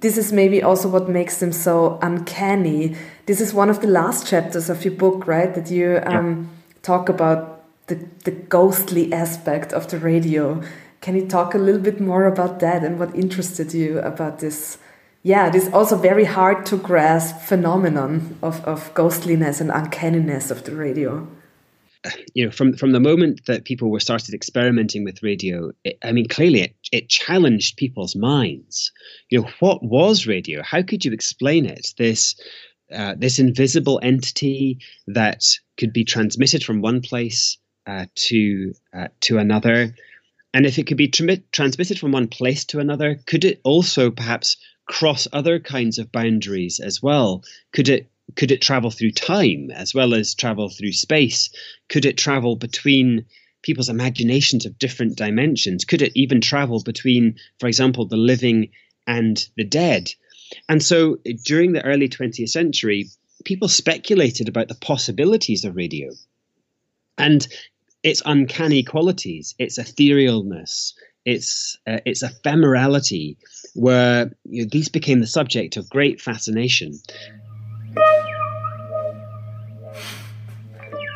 [0.00, 2.96] This is maybe also what makes them so uncanny.
[3.26, 5.54] This is one of the last chapters of your book right?
[5.54, 6.74] That you um, yeah.
[6.82, 10.62] talk about the, the ghostly aspect of the radio.
[11.00, 14.78] Can you talk a little bit more about that and what interested you about this?
[15.22, 20.74] Yeah this also very hard to grasp phenomenon of, of ghostliness and uncanniness of the
[20.74, 21.26] radio
[22.34, 26.12] you know, from from the moment that people were started experimenting with radio, it, I
[26.12, 28.92] mean, clearly it, it challenged people's minds.
[29.30, 30.62] You know, what was radio?
[30.62, 31.94] How could you explain it?
[31.98, 32.40] This
[32.94, 35.44] uh, this invisible entity that
[35.76, 39.94] could be transmitted from one place uh, to uh, to another,
[40.54, 44.10] and if it could be tra- transmitted from one place to another, could it also
[44.10, 44.56] perhaps
[44.86, 47.44] cross other kinds of boundaries as well?
[47.72, 51.50] Could it could it travel through time as well as travel through space?
[51.88, 53.24] Could it travel between
[53.62, 55.84] people's imaginations of different dimensions?
[55.84, 58.70] Could it even travel between, for example, the living
[59.06, 60.12] and the dead?
[60.68, 63.08] And so during the early 20th century,
[63.44, 66.10] people speculated about the possibilities of radio
[67.16, 67.46] and
[68.02, 73.36] its uncanny qualities, its etherealness, its uh, its ephemerality,
[73.74, 76.92] where you know, these became the subject of great fascination.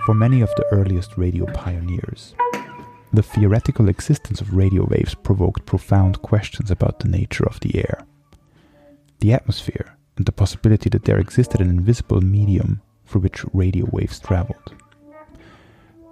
[0.05, 2.35] For many of the earliest radio pioneers,
[3.13, 8.05] the theoretical existence of radio waves provoked profound questions about the nature of the air,
[9.21, 14.19] the atmosphere, and the possibility that there existed an invisible medium through which radio waves
[14.19, 14.75] traveled.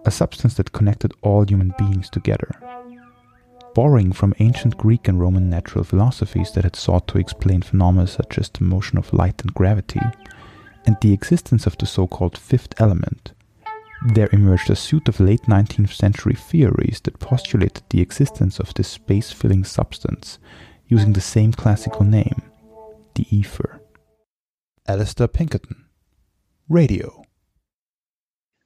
[0.05, 2.53] A substance that connected all human beings together.
[3.75, 8.39] Borrowing from ancient Greek and Roman natural philosophies that had sought to explain phenomena such
[8.39, 10.01] as the motion of light and gravity,
[10.87, 13.33] and the existence of the so called fifth element,
[14.03, 18.89] there emerged a suite of late 19th century theories that postulated the existence of this
[18.89, 20.39] space filling substance
[20.89, 22.43] using the same classical name,
[23.15, 23.81] the ether.
[24.89, 25.85] Alasdair Pinkerton,
[26.69, 27.23] Radio.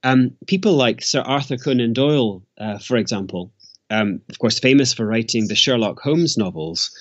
[0.03, 3.51] Um, people like Sir Arthur Conan Doyle, uh, for example,
[3.89, 6.91] um, of course, famous for writing the Sherlock Holmes novels,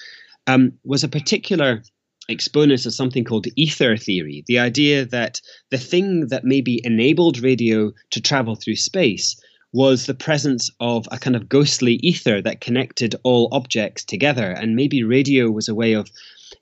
[0.47, 1.83] um, was a particular
[2.29, 7.93] exponent of something called ether theory the idea that the thing that maybe enabled radio
[8.11, 9.37] to travel through space
[9.75, 14.53] was the presence of a kind of ghostly ether that connected all objects together.
[14.53, 16.09] And maybe radio was a way of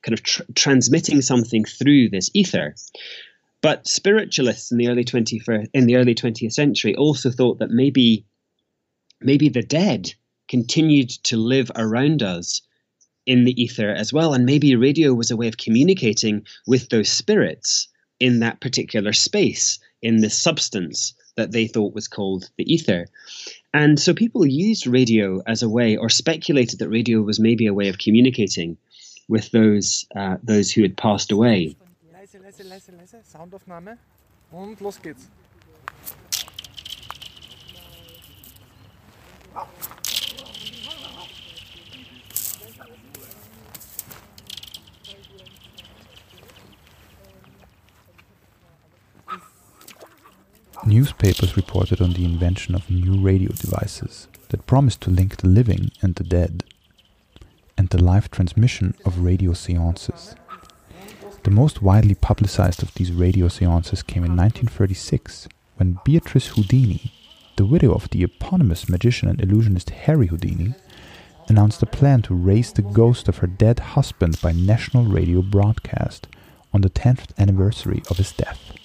[0.03, 2.75] kind of tr- transmitting something through this ether.
[3.61, 8.25] But spiritualists in the early 20th, in the early 20th century also thought that maybe
[9.21, 10.15] maybe the dead
[10.49, 12.63] continued to live around us
[13.27, 14.35] in the ether as well.
[14.35, 17.89] And maybe radio was a way of communicating with those spirits
[18.21, 23.07] in that particular space, in this substance that they thought was called the ether.
[23.75, 27.75] And so people used radio as a way, or speculated that radio was maybe a
[27.75, 28.77] way of communicating
[29.29, 31.77] with those uh, those who had passed away.
[32.13, 33.23] Leise, leise, leise,
[51.03, 55.91] Newspapers reported on the invention of new radio devices that promised to link the living
[56.01, 56.63] and the dead.
[57.77, 60.37] And the live transmission of radio seances.
[61.43, 67.13] The most widely publicized of these radio seances came in 1936 when Beatrice Houdini,
[67.57, 70.73] the widow of the eponymous magician and illusionist Harry Houdini,
[71.49, 76.29] announced a plan to raise the ghost of her dead husband by national radio broadcast
[76.73, 78.77] on the 10th anniversary of his death.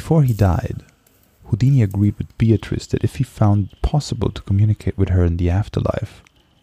[0.00, 0.82] Before he died,
[1.44, 5.36] Houdini agreed with Beatrice that if he found it possible to communicate with her in
[5.36, 6.20] the afterlife,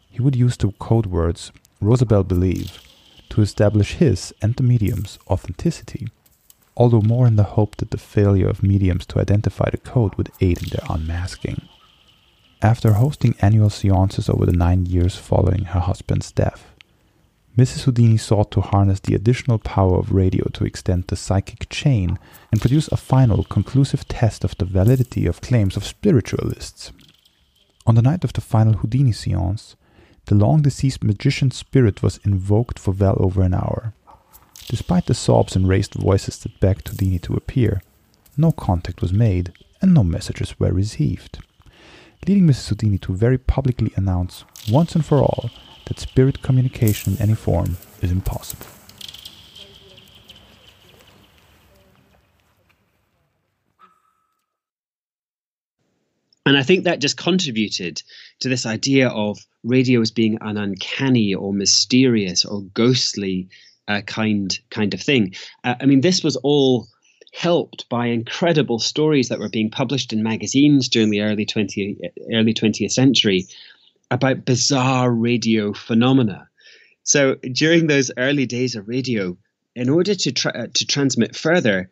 [0.10, 2.82] he would use the code words Rosabelle Believe
[3.30, 6.10] to establish his and the medium's authenticity,
[6.76, 10.32] although more in the hope that the failure of mediums to identify the code would
[10.42, 11.62] aid in their unmasking.
[12.62, 16.71] After hosting annual seances over the nine years following her husband's death,
[17.58, 17.84] Mrs.
[17.84, 22.18] Houdini sought to harness the additional power of radio to extend the psychic chain
[22.50, 26.94] and produce a final, conclusive test of the validity of claims of spiritualists.
[27.86, 29.76] On the night of the final Houdini seance,
[30.26, 33.94] the long deceased magician's spirit was invoked for well over an hour.
[34.70, 37.82] Despite the sobs and raised voices that begged Houdini to appear,
[38.38, 41.40] no contact was made and no messages were received,
[42.26, 42.70] leading Mrs.
[42.70, 45.50] Houdini to very publicly announce, once and for all,
[45.92, 48.66] that spirit communication in any form is impossible.
[56.46, 58.02] And I think that just contributed
[58.40, 63.50] to this idea of radio as being an uncanny or mysterious or ghostly
[63.90, 65.36] uh, kind kind of thing.
[65.66, 66.88] Uh, I mean, this was all
[67.34, 71.98] helped by incredible stories that were being published in magazines during the early 20
[72.34, 73.46] early 20th century
[74.12, 76.48] about bizarre radio phenomena.
[77.04, 79.38] So during those early days of radio,
[79.76, 81.90] in order to tra- uh, to transmit further,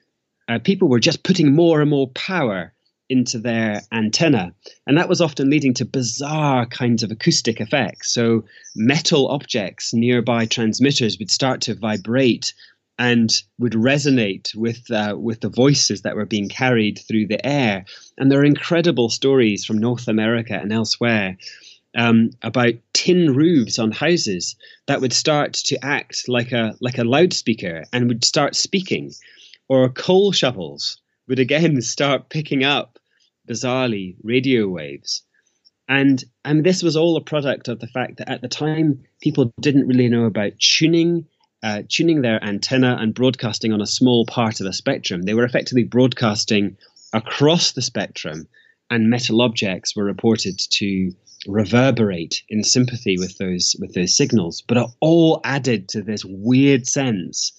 [0.47, 2.73] uh, people were just putting more and more power
[3.09, 4.53] into their antenna.
[4.85, 8.13] And that was often leading to bizarre kinds of acoustic effects.
[8.13, 8.45] So,
[8.75, 12.53] metal objects nearby transmitters would start to vibrate
[12.99, 17.85] and would resonate with uh, with the voices that were being carried through the air.
[18.17, 21.37] And there are incredible stories from North America and elsewhere
[21.95, 24.55] um, about tin roofs on houses
[24.87, 29.11] that would start to act like a like a loudspeaker and would start speaking,
[29.67, 32.99] or coal shovels would again start picking up
[33.47, 35.23] bizarrely radio waves.
[35.87, 39.51] And and this was all a product of the fact that at the time people
[39.59, 41.25] didn't really know about tuning,
[41.63, 45.23] uh, tuning their antenna and broadcasting on a small part of the spectrum.
[45.23, 46.77] They were effectively broadcasting
[47.11, 48.47] across the spectrum,
[48.91, 51.11] and metal objects were reported to
[51.47, 54.61] reverberate in sympathy with those with those signals.
[54.67, 57.53] But are all added to this weird sense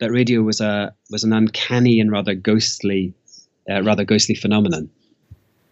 [0.00, 3.14] that radio was a was an uncanny and rather ghostly,
[3.70, 4.90] uh, rather ghostly phenomenon.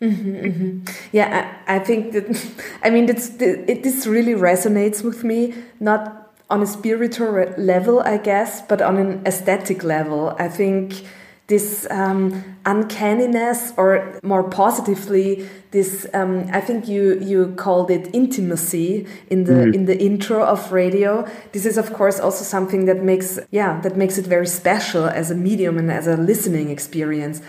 [0.01, 0.93] Mm-hmm, mm-hmm.
[1.13, 2.25] Yeah, I, I, think that.
[2.83, 8.17] I mean, it's, it, this really resonates with me, not on a spiritual level, I
[8.17, 10.35] guess, but on an aesthetic level.
[10.39, 11.05] I think
[11.51, 19.07] this um, uncanniness, or more positively, this um, I think you you called it intimacy
[19.29, 19.75] in the mm.
[19.75, 21.29] in the intro of radio.
[21.53, 25.31] This is of course also something that makes yeah that makes it very special as
[25.31, 27.43] a medium and as a listening experience.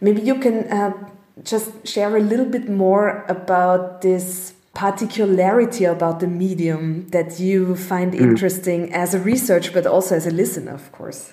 [0.00, 0.56] Maybe you can.
[0.72, 0.92] Uh,
[1.44, 8.12] just share a little bit more about this particularity about the medium that you find
[8.12, 8.20] mm.
[8.20, 11.32] interesting as a researcher, but also as a listener, of course.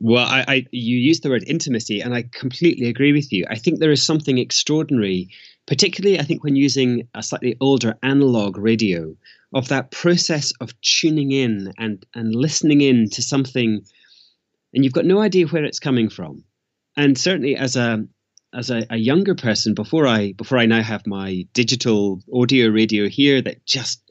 [0.00, 3.46] Well, I, I, you used the word intimacy, and I completely agree with you.
[3.48, 5.30] I think there is something extraordinary,
[5.66, 9.16] particularly I think when using a slightly older analog radio,
[9.52, 13.84] of that process of tuning in and and listening in to something,
[14.72, 16.44] and you've got no idea where it's coming from.
[16.96, 18.06] And certainly, as a
[18.52, 23.08] as a, a, younger person before I before I now have my digital audio radio
[23.08, 24.02] here that just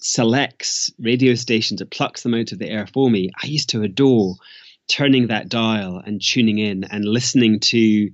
[0.00, 3.30] selects radio stations, it plucks them out of the air for me.
[3.42, 4.36] I used to adore
[4.88, 8.10] turning that dial and tuning in and listening to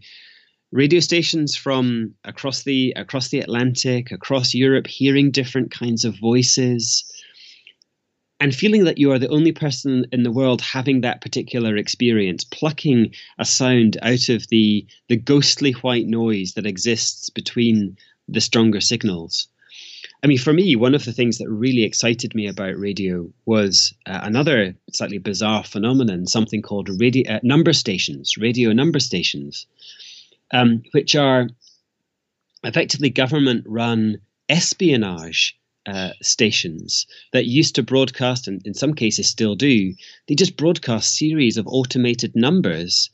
[0.73, 7.05] radio stations from across the across the Atlantic, across Europe, hearing different kinds of voices
[8.41, 12.43] and feeling that you are the only person in the world having that particular experience,
[12.43, 17.97] plucking a sound out of the the ghostly white noise that exists between
[18.29, 19.49] the stronger signals.
[20.23, 23.95] I mean, for me, one of the things that really excited me about radio was
[24.07, 29.67] uh, another slightly bizarre phenomenon, something called radio uh, number stations, radio number stations,
[30.53, 31.49] um, which are
[32.65, 34.19] effectively government-run
[34.51, 35.57] espionage
[35.87, 39.95] uh, stations that used to broadcast, and in some cases still do,
[40.29, 43.09] they just broadcast series of automated numbers.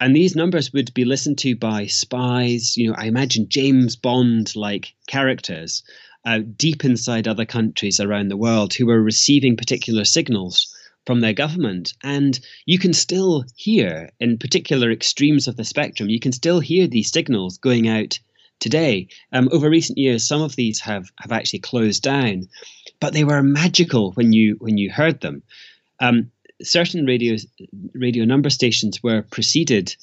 [0.00, 4.56] And these numbers would be listened to by spies, you know, I imagine James Bond
[4.56, 5.84] like characters.
[6.24, 10.74] Uh, deep inside other countries around the world who were receiving particular signals
[11.06, 11.94] from their government.
[12.02, 16.86] And you can still hear, in particular extremes of the spectrum, you can still hear
[16.86, 18.18] these signals going out
[18.60, 19.08] today.
[19.32, 22.48] Um, over recent years, some of these have, have actually closed down,
[23.00, 25.42] but they were magical when you when you heard them.
[25.98, 26.30] Um,
[26.62, 27.36] certain radio
[27.94, 29.96] radio number stations were preceded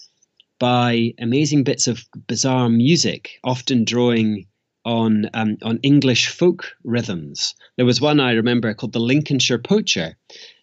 [0.59, 4.45] by amazing bits of bizarre music, often drawing
[4.85, 7.55] on um, on English folk rhythms.
[7.77, 10.15] There was one I remember called the Lincolnshire Poacher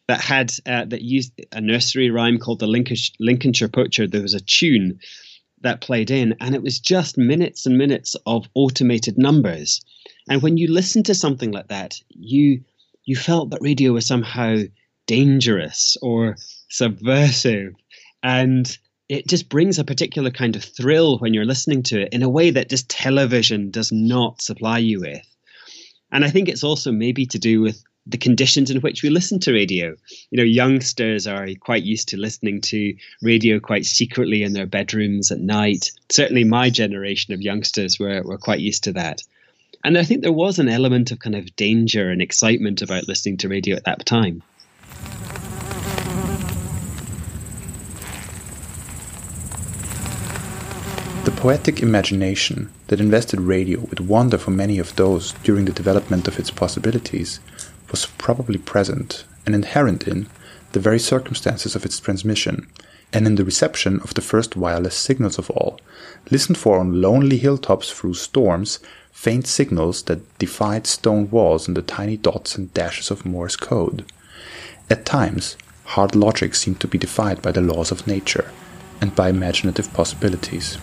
[0.09, 4.07] that had uh, that used a nursery rhyme called the Lincolnshire, Poacher.
[4.07, 5.01] There was a tune
[5.63, 9.81] that played in, and it was just minutes and minutes of automated numbers.
[10.29, 12.63] And when you listen to something like that, you
[13.05, 14.63] you felt that radio was somehow
[15.07, 16.37] dangerous or
[16.69, 17.75] subversive,
[18.23, 22.23] and it just brings a particular kind of thrill when you're listening to it in
[22.23, 25.25] a way that just television does not supply you with.
[26.11, 29.41] And I think it's also maybe to do with the conditions in which we listen
[29.41, 29.95] to radio.
[30.31, 35.33] You know, youngsters are quite used to listening to radio quite secretly in their bedrooms
[35.33, 35.91] at night.
[36.11, 39.23] Certainly, my generation of youngsters were, were quite used to that.
[39.85, 43.39] And I think there was an element of kind of danger and excitement about listening
[43.39, 44.43] to radio at that time.
[51.47, 56.41] Poetic imagination that invested radio with wonder for many of those during the development of
[56.41, 57.39] its possibilities
[57.89, 60.27] was probably present and inherent in
[60.73, 62.67] the very circumstances of its transmission,
[63.13, 65.79] and in the reception of the first wireless signals of all,
[66.33, 68.81] listened for on lonely hilltops through storms,
[69.13, 74.05] faint signals that defied stone walls and the tiny dots and dashes of Morse code.
[74.91, 78.51] At times, hard logic seemed to be defied by the laws of nature
[79.01, 80.79] and by imaginative possibilities.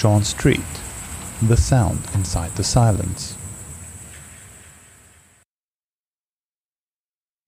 [0.00, 0.60] Sean Street,
[1.42, 3.36] The Sound Inside the Silence.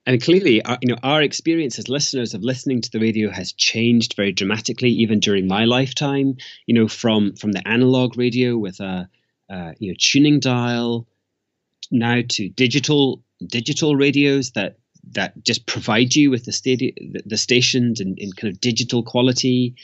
[0.04, 3.54] And clearly, our, you know, our experience as listeners of listening to the radio has
[3.54, 6.36] changed very dramatically, even during my lifetime.
[6.66, 9.08] You know, from from the analog radio with a,
[9.48, 11.08] a you know tuning dial,
[11.90, 14.76] now to digital digital radios that
[15.10, 19.74] that just provide you with the, stadi- the stations in, in kind of digital quality.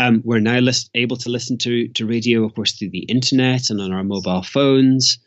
[0.00, 3.70] Um, we're now list- able to listen to, to radio, of course, through the internet
[3.70, 5.18] and on our mobile phones.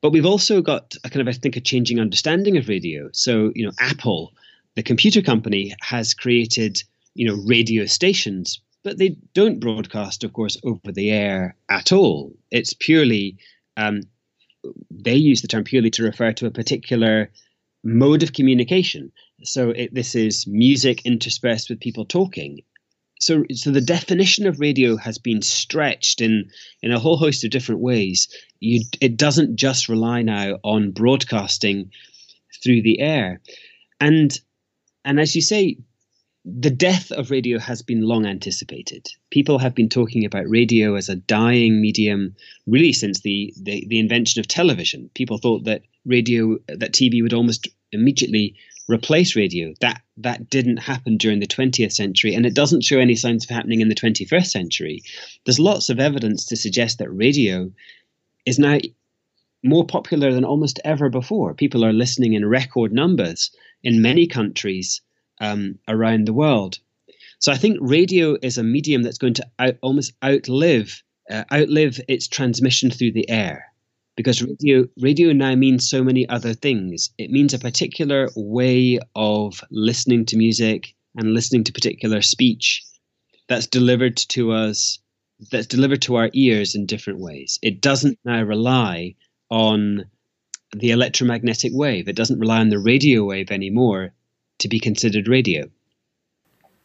[0.00, 3.10] But we've also got a kind of, I think, a changing understanding of radio.
[3.12, 4.32] So, you know, Apple,
[4.74, 6.82] the computer company, has created,
[7.14, 12.32] you know, radio stations, but they don't broadcast, of course, over the air at all.
[12.50, 13.38] It's purely,
[13.76, 14.02] um,
[14.90, 17.30] they use the term purely to refer to a particular
[17.88, 19.12] mode of communication.
[19.42, 22.60] So it, this is music interspersed with people talking.
[23.20, 26.50] So, so the definition of radio has been stretched in
[26.82, 28.28] in a whole host of different ways.
[28.60, 31.90] You, it doesn't just rely now on broadcasting
[32.62, 33.40] through the air,
[34.00, 34.38] and
[35.04, 35.78] and as you say,
[36.44, 39.08] the death of radio has been long anticipated.
[39.30, 42.36] People have been talking about radio as a dying medium
[42.66, 45.10] really since the, the, the, invention of television.
[45.14, 48.54] People thought that radio, that TV would almost immediately
[48.88, 49.74] replace radio.
[49.80, 53.50] That that didn't happen during the 20th century, and it doesn't show any signs of
[53.50, 55.02] happening in the 21st century.
[55.44, 57.70] There's lots of evidence to suggest that radio
[58.46, 58.78] is now
[59.62, 61.54] more popular than almost ever before.
[61.54, 63.50] People are listening in record numbers
[63.82, 65.00] in many countries
[65.40, 66.78] um, around the world.
[67.40, 72.00] So I think radio is a medium that's going to out, almost outlive uh, outlive
[72.08, 73.66] its transmission through the air
[74.18, 77.10] because radio radio now means so many other things.
[77.18, 82.82] It means a particular way of listening to music and listening to particular speech
[83.48, 84.98] that's delivered to us
[85.52, 87.60] that's delivered to our ears in different ways.
[87.62, 89.14] It doesn't now rely
[89.50, 90.06] on
[90.76, 92.08] the electromagnetic wave.
[92.08, 94.14] It doesn't rely on the radio wave anymore
[94.58, 95.70] to be considered radio.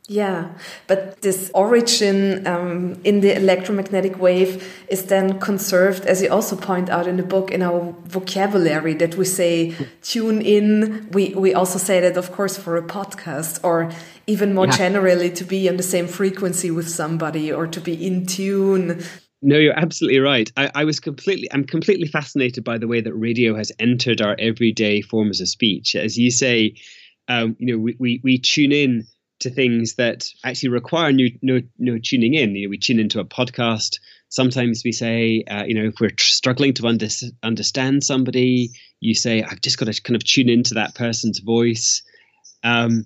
[0.10, 0.50] Yeah,
[0.88, 6.90] but this origin um, in the electromagnetic wave is then conserved, as you also point
[6.90, 11.10] out in the book, in our vocabulary that we say tune in.
[11.12, 13.92] We, we also say that, of course, for a podcast or
[14.28, 14.76] even more yeah.
[14.76, 19.02] generally to be on the same frequency with somebody or to be in tune.
[19.42, 20.52] No, you're absolutely right.
[20.58, 24.36] I, I was completely, I'm completely fascinated by the way that radio has entered our
[24.38, 25.96] everyday forms of speech.
[25.96, 26.76] As you say,
[27.30, 29.08] um, you know, we, we, we tune in
[29.44, 32.56] to things that actually require new, no, no tuning in.
[32.56, 34.00] You know, we tune into a podcast.
[34.30, 37.08] Sometimes we say, uh, you know, if we're struggling to under,
[37.44, 42.02] understand somebody, you say, I've just got to kind of tune into that person's voice.
[42.64, 43.06] Um,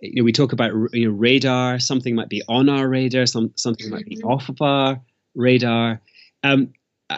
[0.00, 1.78] you know, we talk about you know radar.
[1.78, 3.26] Something might be on our radar.
[3.26, 5.00] Some something might be off of our
[5.34, 6.00] radar.
[6.42, 6.72] Um,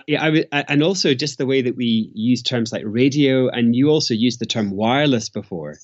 [0.06, 3.74] yeah, I, I, and also just the way that we use terms like radio, and
[3.74, 5.76] you also used the term wireless before.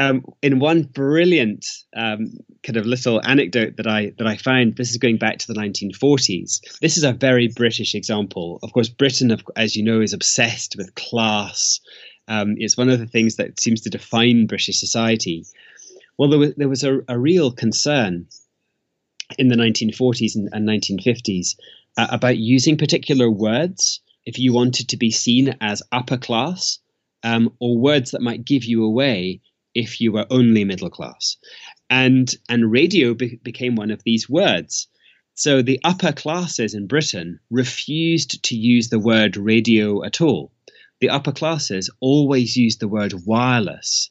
[0.00, 2.32] Um, in one brilliant um,
[2.62, 5.58] kind of little anecdote that I that I found, this is going back to the
[5.58, 6.78] 1940s.
[6.80, 8.60] This is a very British example.
[8.62, 11.80] Of course, Britain, as you know, is obsessed with class.
[12.28, 15.44] Um, it's one of the things that seems to define British society.
[16.16, 18.28] Well, there was there was a, a real concern
[19.36, 21.56] in the 1940s and, and 1950s
[21.96, 26.78] uh, about using particular words if you wanted to be seen as upper class,
[27.22, 29.40] um, or words that might give you away
[29.74, 31.36] if you were only middle class.
[31.90, 34.88] And, and radio be- became one of these words.
[35.34, 40.52] So the upper classes in Britain refused to use the word radio at all.
[41.00, 44.10] The upper classes always used the word wireless.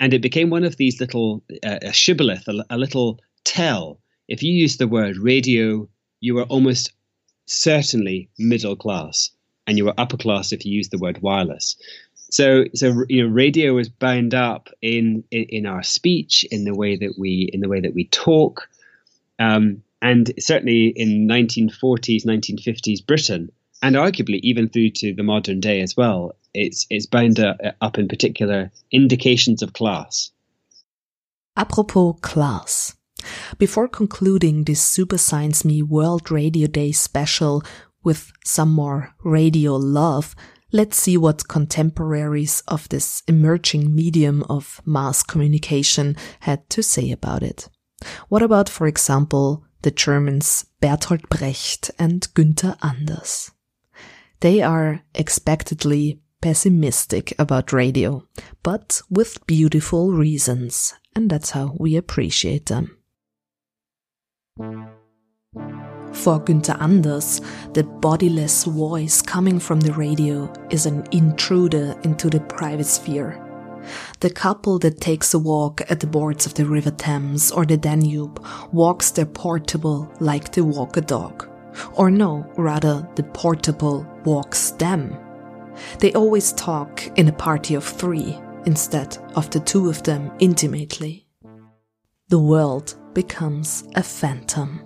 [0.00, 4.00] And it became one of these little, uh, a shibboleth, a, a little tell.
[4.28, 5.88] If you used the word radio,
[6.20, 6.92] you were almost
[7.46, 9.30] certainly middle class,
[9.66, 11.76] and you were upper class if you used the word wireless.
[12.30, 16.74] So, so you know, radio is bound up in, in, in our speech, in the
[16.74, 18.68] way that we in the way that we talk,
[19.38, 23.52] um, and certainly in 1940s, 1950s Britain,
[23.82, 26.34] and arguably even through to the modern day as well.
[26.52, 30.30] It's it's bound up in particular indications of class.
[31.56, 32.96] Apropos class.
[33.58, 37.62] Before concluding this Super Science Me World Radio Day special
[38.04, 40.34] with some more radio love,
[40.76, 47.42] let's see what contemporaries of this emerging medium of mass communication had to say about
[47.42, 47.70] it.
[48.28, 53.52] What about, for example, the Germans Bertolt Brecht and Günther Anders?
[54.40, 58.26] They are expectedly pessimistic about radio,
[58.62, 62.98] but with beautiful reasons, and that's how we appreciate them.
[66.22, 67.40] For Günther Anders,
[67.74, 73.40] the bodiless voice coming from the radio is an intruder into the private sphere.
[74.18, 77.76] The couple that takes a walk at the boards of the River Thames or the
[77.76, 81.48] Danube walks their portable like they walk a dog.
[81.94, 85.16] Or no, rather, the portable walks them.
[86.00, 91.28] They always talk in a party of three instead of the two of them intimately.
[92.28, 94.85] The world becomes a phantom.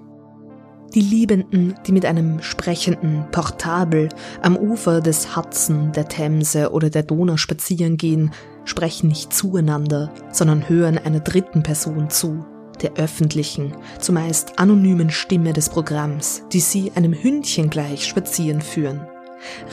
[0.94, 4.08] Die Liebenden, die mit einem sprechenden Portabel
[4.42, 8.32] am Ufer des Hudson, der Themse oder der Donau spazieren gehen,
[8.64, 12.44] sprechen nicht zueinander, sondern hören einer dritten Person zu,
[12.82, 19.06] der öffentlichen, zumeist anonymen Stimme des Programms, die sie einem Hündchen gleich spazieren führen.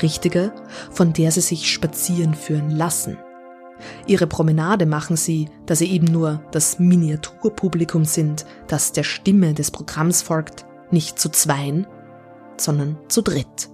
[0.03, 0.53] Richtiger,
[0.91, 3.18] von der sie sich spazieren führen lassen.
[4.05, 9.72] Ihre Promenade machen sie, da sie eben nur das Miniaturpublikum sind, das der Stimme des
[9.72, 11.88] Programms folgt, nicht zu zweien,
[12.57, 13.69] sondern zu dritt.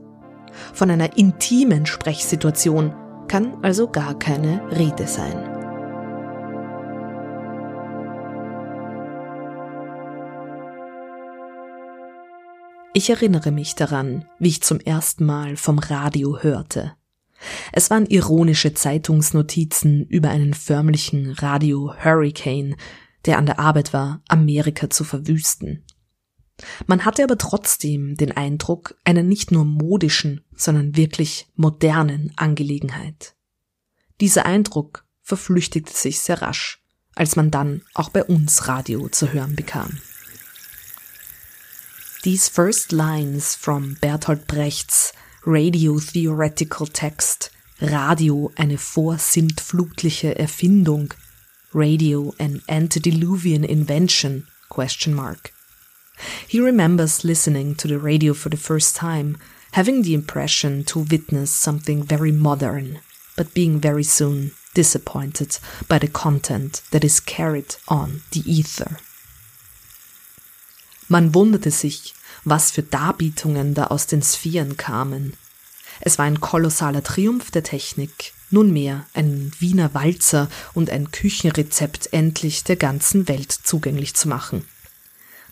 [0.73, 2.93] Von einer intimen Sprechsituation
[3.27, 5.53] kann also gar keine Rede sein.
[12.95, 16.93] Ich erinnere mich daran, wie ich zum ersten Mal vom Radio hörte.
[17.71, 22.75] Es waren ironische Zeitungsnotizen über einen förmlichen Radio-Hurricane,
[23.25, 25.83] der an der Arbeit war, Amerika zu verwüsten.
[26.85, 33.35] Man hatte aber trotzdem den Eindruck einer nicht nur modischen, sondern wirklich modernen Angelegenheit.
[34.21, 36.83] Dieser Eindruck verflüchtigte sich sehr rasch,
[37.15, 39.99] als man dann auch bei uns Radio zu hören bekam.
[42.21, 45.13] These first lines from Bertolt Brechts
[45.45, 47.51] Radio Theoretical Text,
[47.81, 51.13] Radio eine vorsintflutliche Erfindung,
[51.73, 55.52] Radio an antediluvian invention, question mark.
[56.47, 59.37] He remembers listening to the radio for the first time,
[59.71, 62.99] having the impression to witness something very modern,
[63.35, 65.57] but being very soon disappointed
[65.87, 68.97] by the content that is carried on the ether.
[71.09, 75.33] Man wunderte sich, was für Darbietungen da aus den Sphären kamen.
[76.01, 82.63] Es war ein kolossaler Triumph der Technik, nunmehr ein Wiener Walzer und ein Küchenrezept endlich
[82.63, 84.65] der ganzen Welt zugänglich zu machen.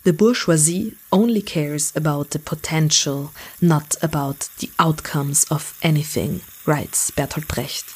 [0.04, 7.46] The bourgeoisie only cares about the potential, not about the outcomes of anything, writes Bertolt
[7.46, 7.94] Brecht.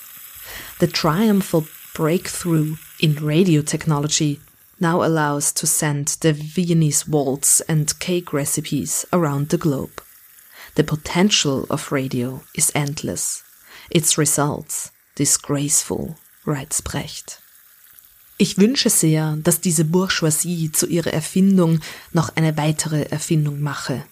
[0.79, 4.41] The triumphal breakthrough in radio technology
[4.79, 10.03] now allows to send the Viennese waltz and cake recipes around the globe.
[10.77, 13.43] The potential of radio is endless.
[13.91, 17.41] Its results disgraceful, writes Brecht.
[18.39, 21.81] Ich wünsche sehr, dass diese Bourgeoisie zu ihrer Erfindung
[22.13, 24.05] noch eine weitere Erfindung mache.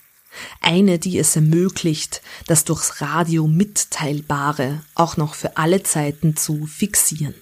[0.63, 7.35] Eine, die es ermöglicht, das durchs Radio Mitteilbare auch noch für alle Zeiten zu fixieren.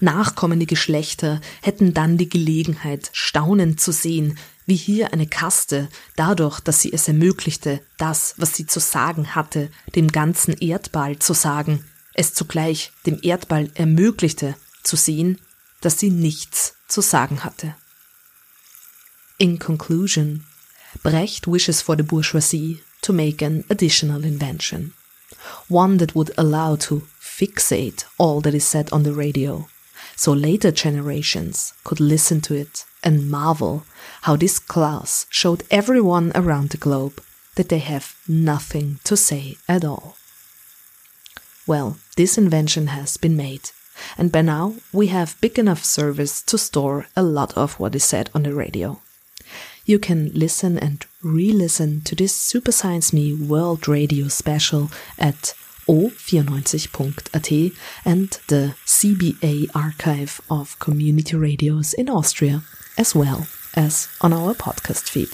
[0.00, 6.82] Nachkommende Geschlechter hätten dann die Gelegenheit, staunend zu sehen, wie hier eine Kaste, dadurch, dass
[6.82, 12.34] sie es ermöglichte, das, was sie zu sagen hatte, dem ganzen Erdball zu sagen, es
[12.34, 15.38] zugleich dem Erdball ermöglichte, zu sehen,
[15.82, 17.74] dass sie nichts zu sagen hatte.
[19.38, 20.44] In conclusion,
[21.02, 24.94] Brecht wishes for the bourgeoisie to make an additional invention,
[25.68, 29.66] one that would allow to fixate all that is said on the radio,
[30.16, 33.84] so later generations could listen to it and marvel
[34.22, 37.20] how this class showed everyone around the globe
[37.56, 40.16] that they have nothing to say at all.
[41.66, 43.70] Well, this invention has been made,
[44.18, 48.04] and by now we have big enough service to store a lot of what is
[48.04, 49.00] said on the radio.
[49.84, 55.54] You can listen and re-listen to this Super Science Me World Radio special at
[55.88, 57.52] o94.at
[58.04, 62.62] and the CBA archive of community radios in Austria,
[62.96, 65.30] as well as on our podcast feed.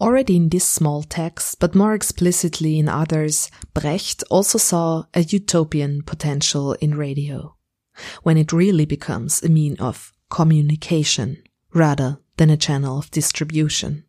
[0.00, 6.02] Already in this small text, but more explicitly in others, Brecht also saw a utopian
[6.02, 7.56] potential in radio,
[8.22, 11.42] when it really becomes a mean of communication
[11.72, 14.04] rather than a channel of distribution.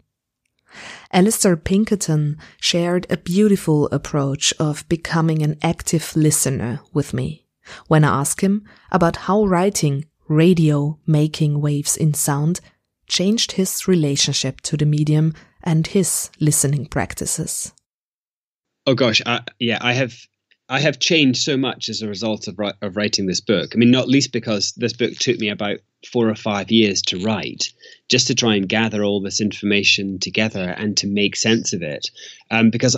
[1.13, 7.47] Alasdair Pinkerton shared a beautiful approach of becoming an active listener with me
[7.87, 12.59] when I asked him about how writing radio making waves in sound
[13.07, 15.33] changed his relationship to the medium
[15.67, 17.73] and his listening practices?
[18.87, 20.15] Oh gosh, I, yeah, I have
[20.69, 23.73] I have changed so much as a result of of writing this book.
[23.75, 25.79] I mean, not least because this book took me about
[26.11, 27.73] four or five years to write,
[28.09, 32.09] just to try and gather all this information together and to make sense of it.
[32.49, 32.95] Um, because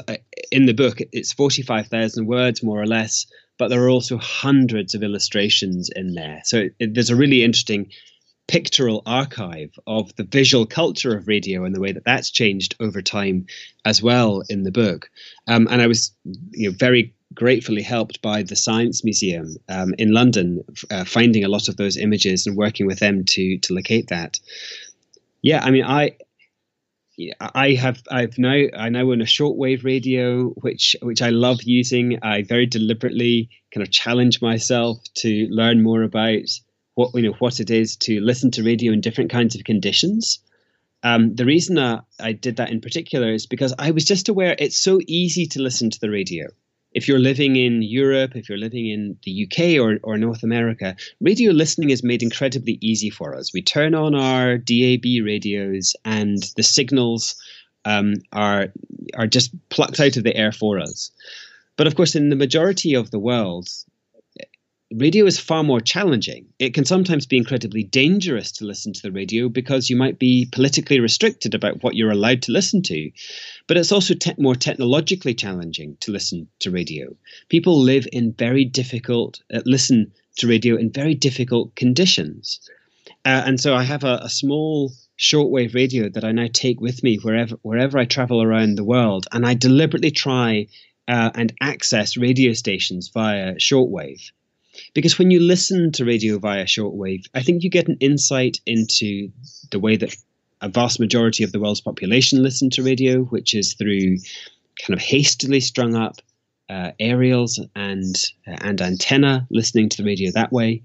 [0.51, 3.25] in the book, it's forty five thousand words more or less,
[3.57, 6.41] but there are also hundreds of illustrations in there.
[6.45, 7.89] So it, it, there's a really interesting
[8.49, 12.99] pictorial archive of the visual culture of radio and the way that that's changed over
[12.99, 13.45] time
[13.85, 15.07] as well in the book.
[15.47, 16.11] Um, and I was
[16.49, 21.47] you know, very gratefully helped by the Science Museum um, in London, uh, finding a
[21.47, 24.39] lot of those images and working with them to to locate that.
[25.43, 26.17] Yeah, I mean, I
[27.39, 32.17] I have I've now I now own a shortwave radio which which I love using.
[32.23, 36.49] I very deliberately kind of challenge myself to learn more about
[36.99, 40.39] what you know what it is to listen to radio in different kinds of conditions.
[41.01, 44.53] Um, the reason uh, I did that in particular is because I was just aware
[44.59, 46.47] it's so easy to listen to the radio.
[46.91, 50.97] If you're living in Europe, if you're living in the UK or, or North America,
[51.21, 53.53] radio listening is made incredibly easy for us.
[53.53, 57.41] We turn on our DAB radios and the signals
[57.85, 58.73] um, are
[59.17, 61.11] are just plucked out of the air for us.
[61.77, 63.69] But of course, in the majority of the world,
[64.91, 66.47] radio is far more challenging.
[66.57, 70.47] It can sometimes be incredibly dangerous to listen to the radio because you might be
[70.51, 73.11] politically restricted about what you're allowed to listen to.
[73.67, 77.15] But it's also te- more technologically challenging to listen to radio.
[77.49, 82.59] People live in very difficult, uh, listen to radio in very difficult conditions.
[83.25, 87.03] Uh, and so I have a, a small shortwave radio that I now take with
[87.03, 90.67] me wherever wherever I travel around the world, and I deliberately try
[91.07, 94.31] uh, and access radio stations via shortwave.
[94.93, 99.31] Because when you listen to radio via shortwave, I think you get an insight into
[99.71, 100.15] the way that
[100.61, 104.17] a vast majority of the world's population listen to radio, which is through
[104.81, 106.17] kind of hastily strung up
[106.69, 108.15] uh, aerials and
[108.47, 110.83] uh, and antenna, listening to the radio that way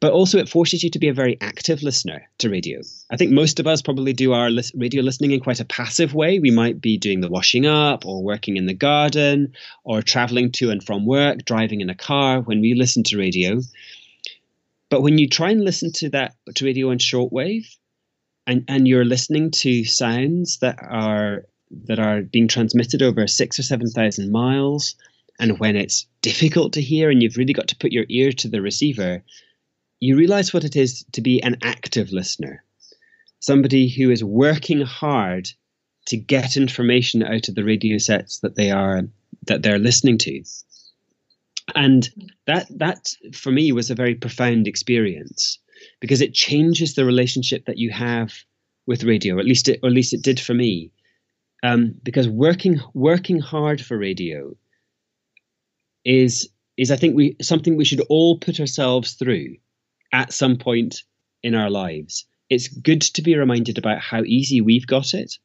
[0.00, 2.80] but also it forces you to be a very active listener to radio.
[3.10, 6.38] I think most of us probably do our radio listening in quite a passive way.
[6.38, 10.70] We might be doing the washing up or working in the garden or traveling to
[10.70, 13.60] and from work, driving in a car when we listen to radio.
[14.88, 17.66] But when you try and listen to that to radio on shortwave
[18.46, 21.44] and, and you're listening to sounds that are
[21.84, 24.94] that are being transmitted over six or seven thousand miles,
[25.38, 28.48] and when it's difficult to hear and you've really got to put your ear to
[28.48, 29.22] the receiver,
[30.00, 32.64] you realize what it is to be an active listener,
[33.40, 35.48] somebody who is working hard
[36.06, 39.02] to get information out of the radio sets that they are
[39.46, 40.42] that they're listening to.
[41.76, 42.08] And
[42.46, 45.58] that that for me was a very profound experience
[46.00, 48.34] because it changes the relationship that you have
[48.86, 49.38] with radio.
[49.38, 50.92] At least it, or at least it did for me.
[51.62, 54.56] um, because working working hard for radio
[56.04, 59.56] is is I think we something we should all put ourselves through
[60.12, 61.02] at some point
[61.42, 62.26] in our lives.
[62.50, 65.36] It's good to be reminded about how easy we've got it,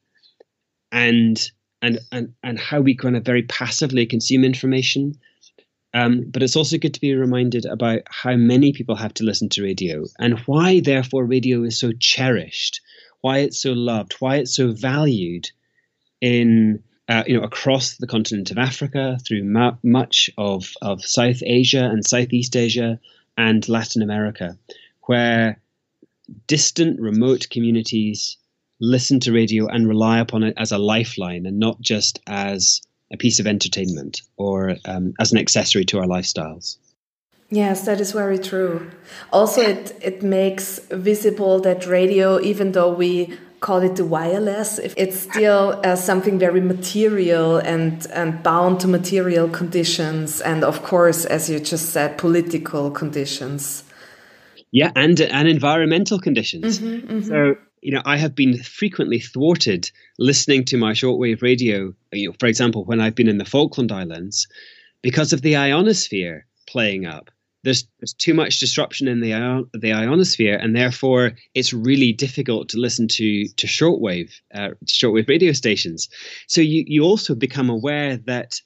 [0.90, 1.38] and
[1.82, 5.14] and and and how we kind of very passively consume information.
[5.92, 9.48] Um, but it's also good to be reminded about how many people have to listen
[9.50, 12.80] to radio and why, therefore, radio is so cherished,
[13.20, 15.50] why it's so loved, why it's so valued
[16.20, 21.42] in uh, you know across the continent of Africa, through mu- much of of South
[21.44, 22.98] Asia and Southeast Asia
[23.36, 24.58] and Latin America,
[25.02, 25.60] where
[26.46, 28.36] distant, remote communities
[28.80, 32.80] listen to radio and rely upon it as a lifeline and not just as
[33.12, 36.76] a piece of entertainment or um, as an accessory to our lifestyles.
[37.50, 38.90] Yes, that is very true.
[39.32, 45.18] Also, it, it makes visible that radio, even though we call it the wireless, it's
[45.18, 50.42] still uh, something very material and, and bound to material conditions.
[50.42, 53.82] And of course, as you just said, political conditions.
[54.70, 56.78] Yeah, and, and environmental conditions.
[56.78, 57.28] Mm -hmm, mm -hmm.
[57.30, 57.36] So,
[57.80, 61.78] you know, I have been frequently thwarted listening to my shortwave radio,
[62.10, 64.46] you know, for example, when I've been in the Falkland Islands,
[65.00, 66.38] because of the ionosphere
[66.72, 67.30] playing up
[67.64, 72.78] there's, there's too much disruption in the the ionosphere, and therefore it's really difficult to
[72.78, 76.08] listen to to shortwave uh, shortwave radio stations.
[76.46, 78.60] So you you also become aware that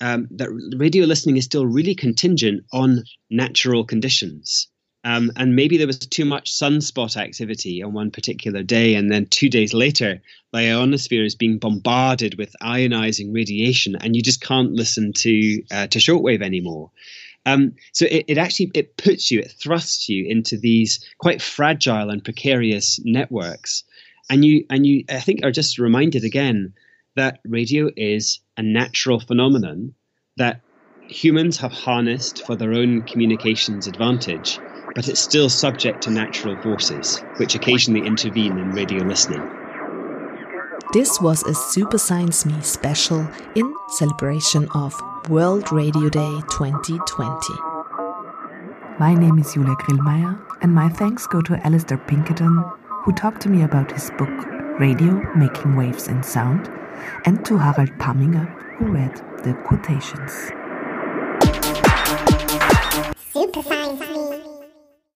[0.00, 4.68] um, that radio listening is still really contingent on natural conditions.
[5.04, 9.26] Um, and maybe there was too much sunspot activity on one particular day, and then
[9.26, 10.22] two days later,
[10.52, 15.86] the ionosphere is being bombarded with ionizing radiation, and you just can't listen to uh,
[15.88, 16.92] to shortwave anymore.
[17.46, 22.10] Um, so it, it actually it puts you, it thrusts you into these quite fragile
[22.10, 23.84] and precarious networks,
[24.30, 26.74] and you and you I think are just reminded again
[27.16, 29.94] that radio is a natural phenomenon
[30.36, 30.62] that
[31.08, 34.62] humans have harnessed for their own communications advantage,
[34.94, 39.48] but it's still subject to natural forces, which occasionally intervene in radio listening.
[40.92, 44.94] This was a Super Science Me special in celebration of
[45.30, 47.54] World Radio Day 2020.
[48.98, 52.62] My name is Julia Grillmeier, and my thanks go to Alasdair Pinkerton,
[53.04, 54.28] who talked to me about his book
[54.78, 56.70] Radio Making Waves in Sound,
[57.24, 58.44] and to Harald Pamminger,
[58.76, 60.50] who read the quotations.
[63.32, 64.51] Super Science Me.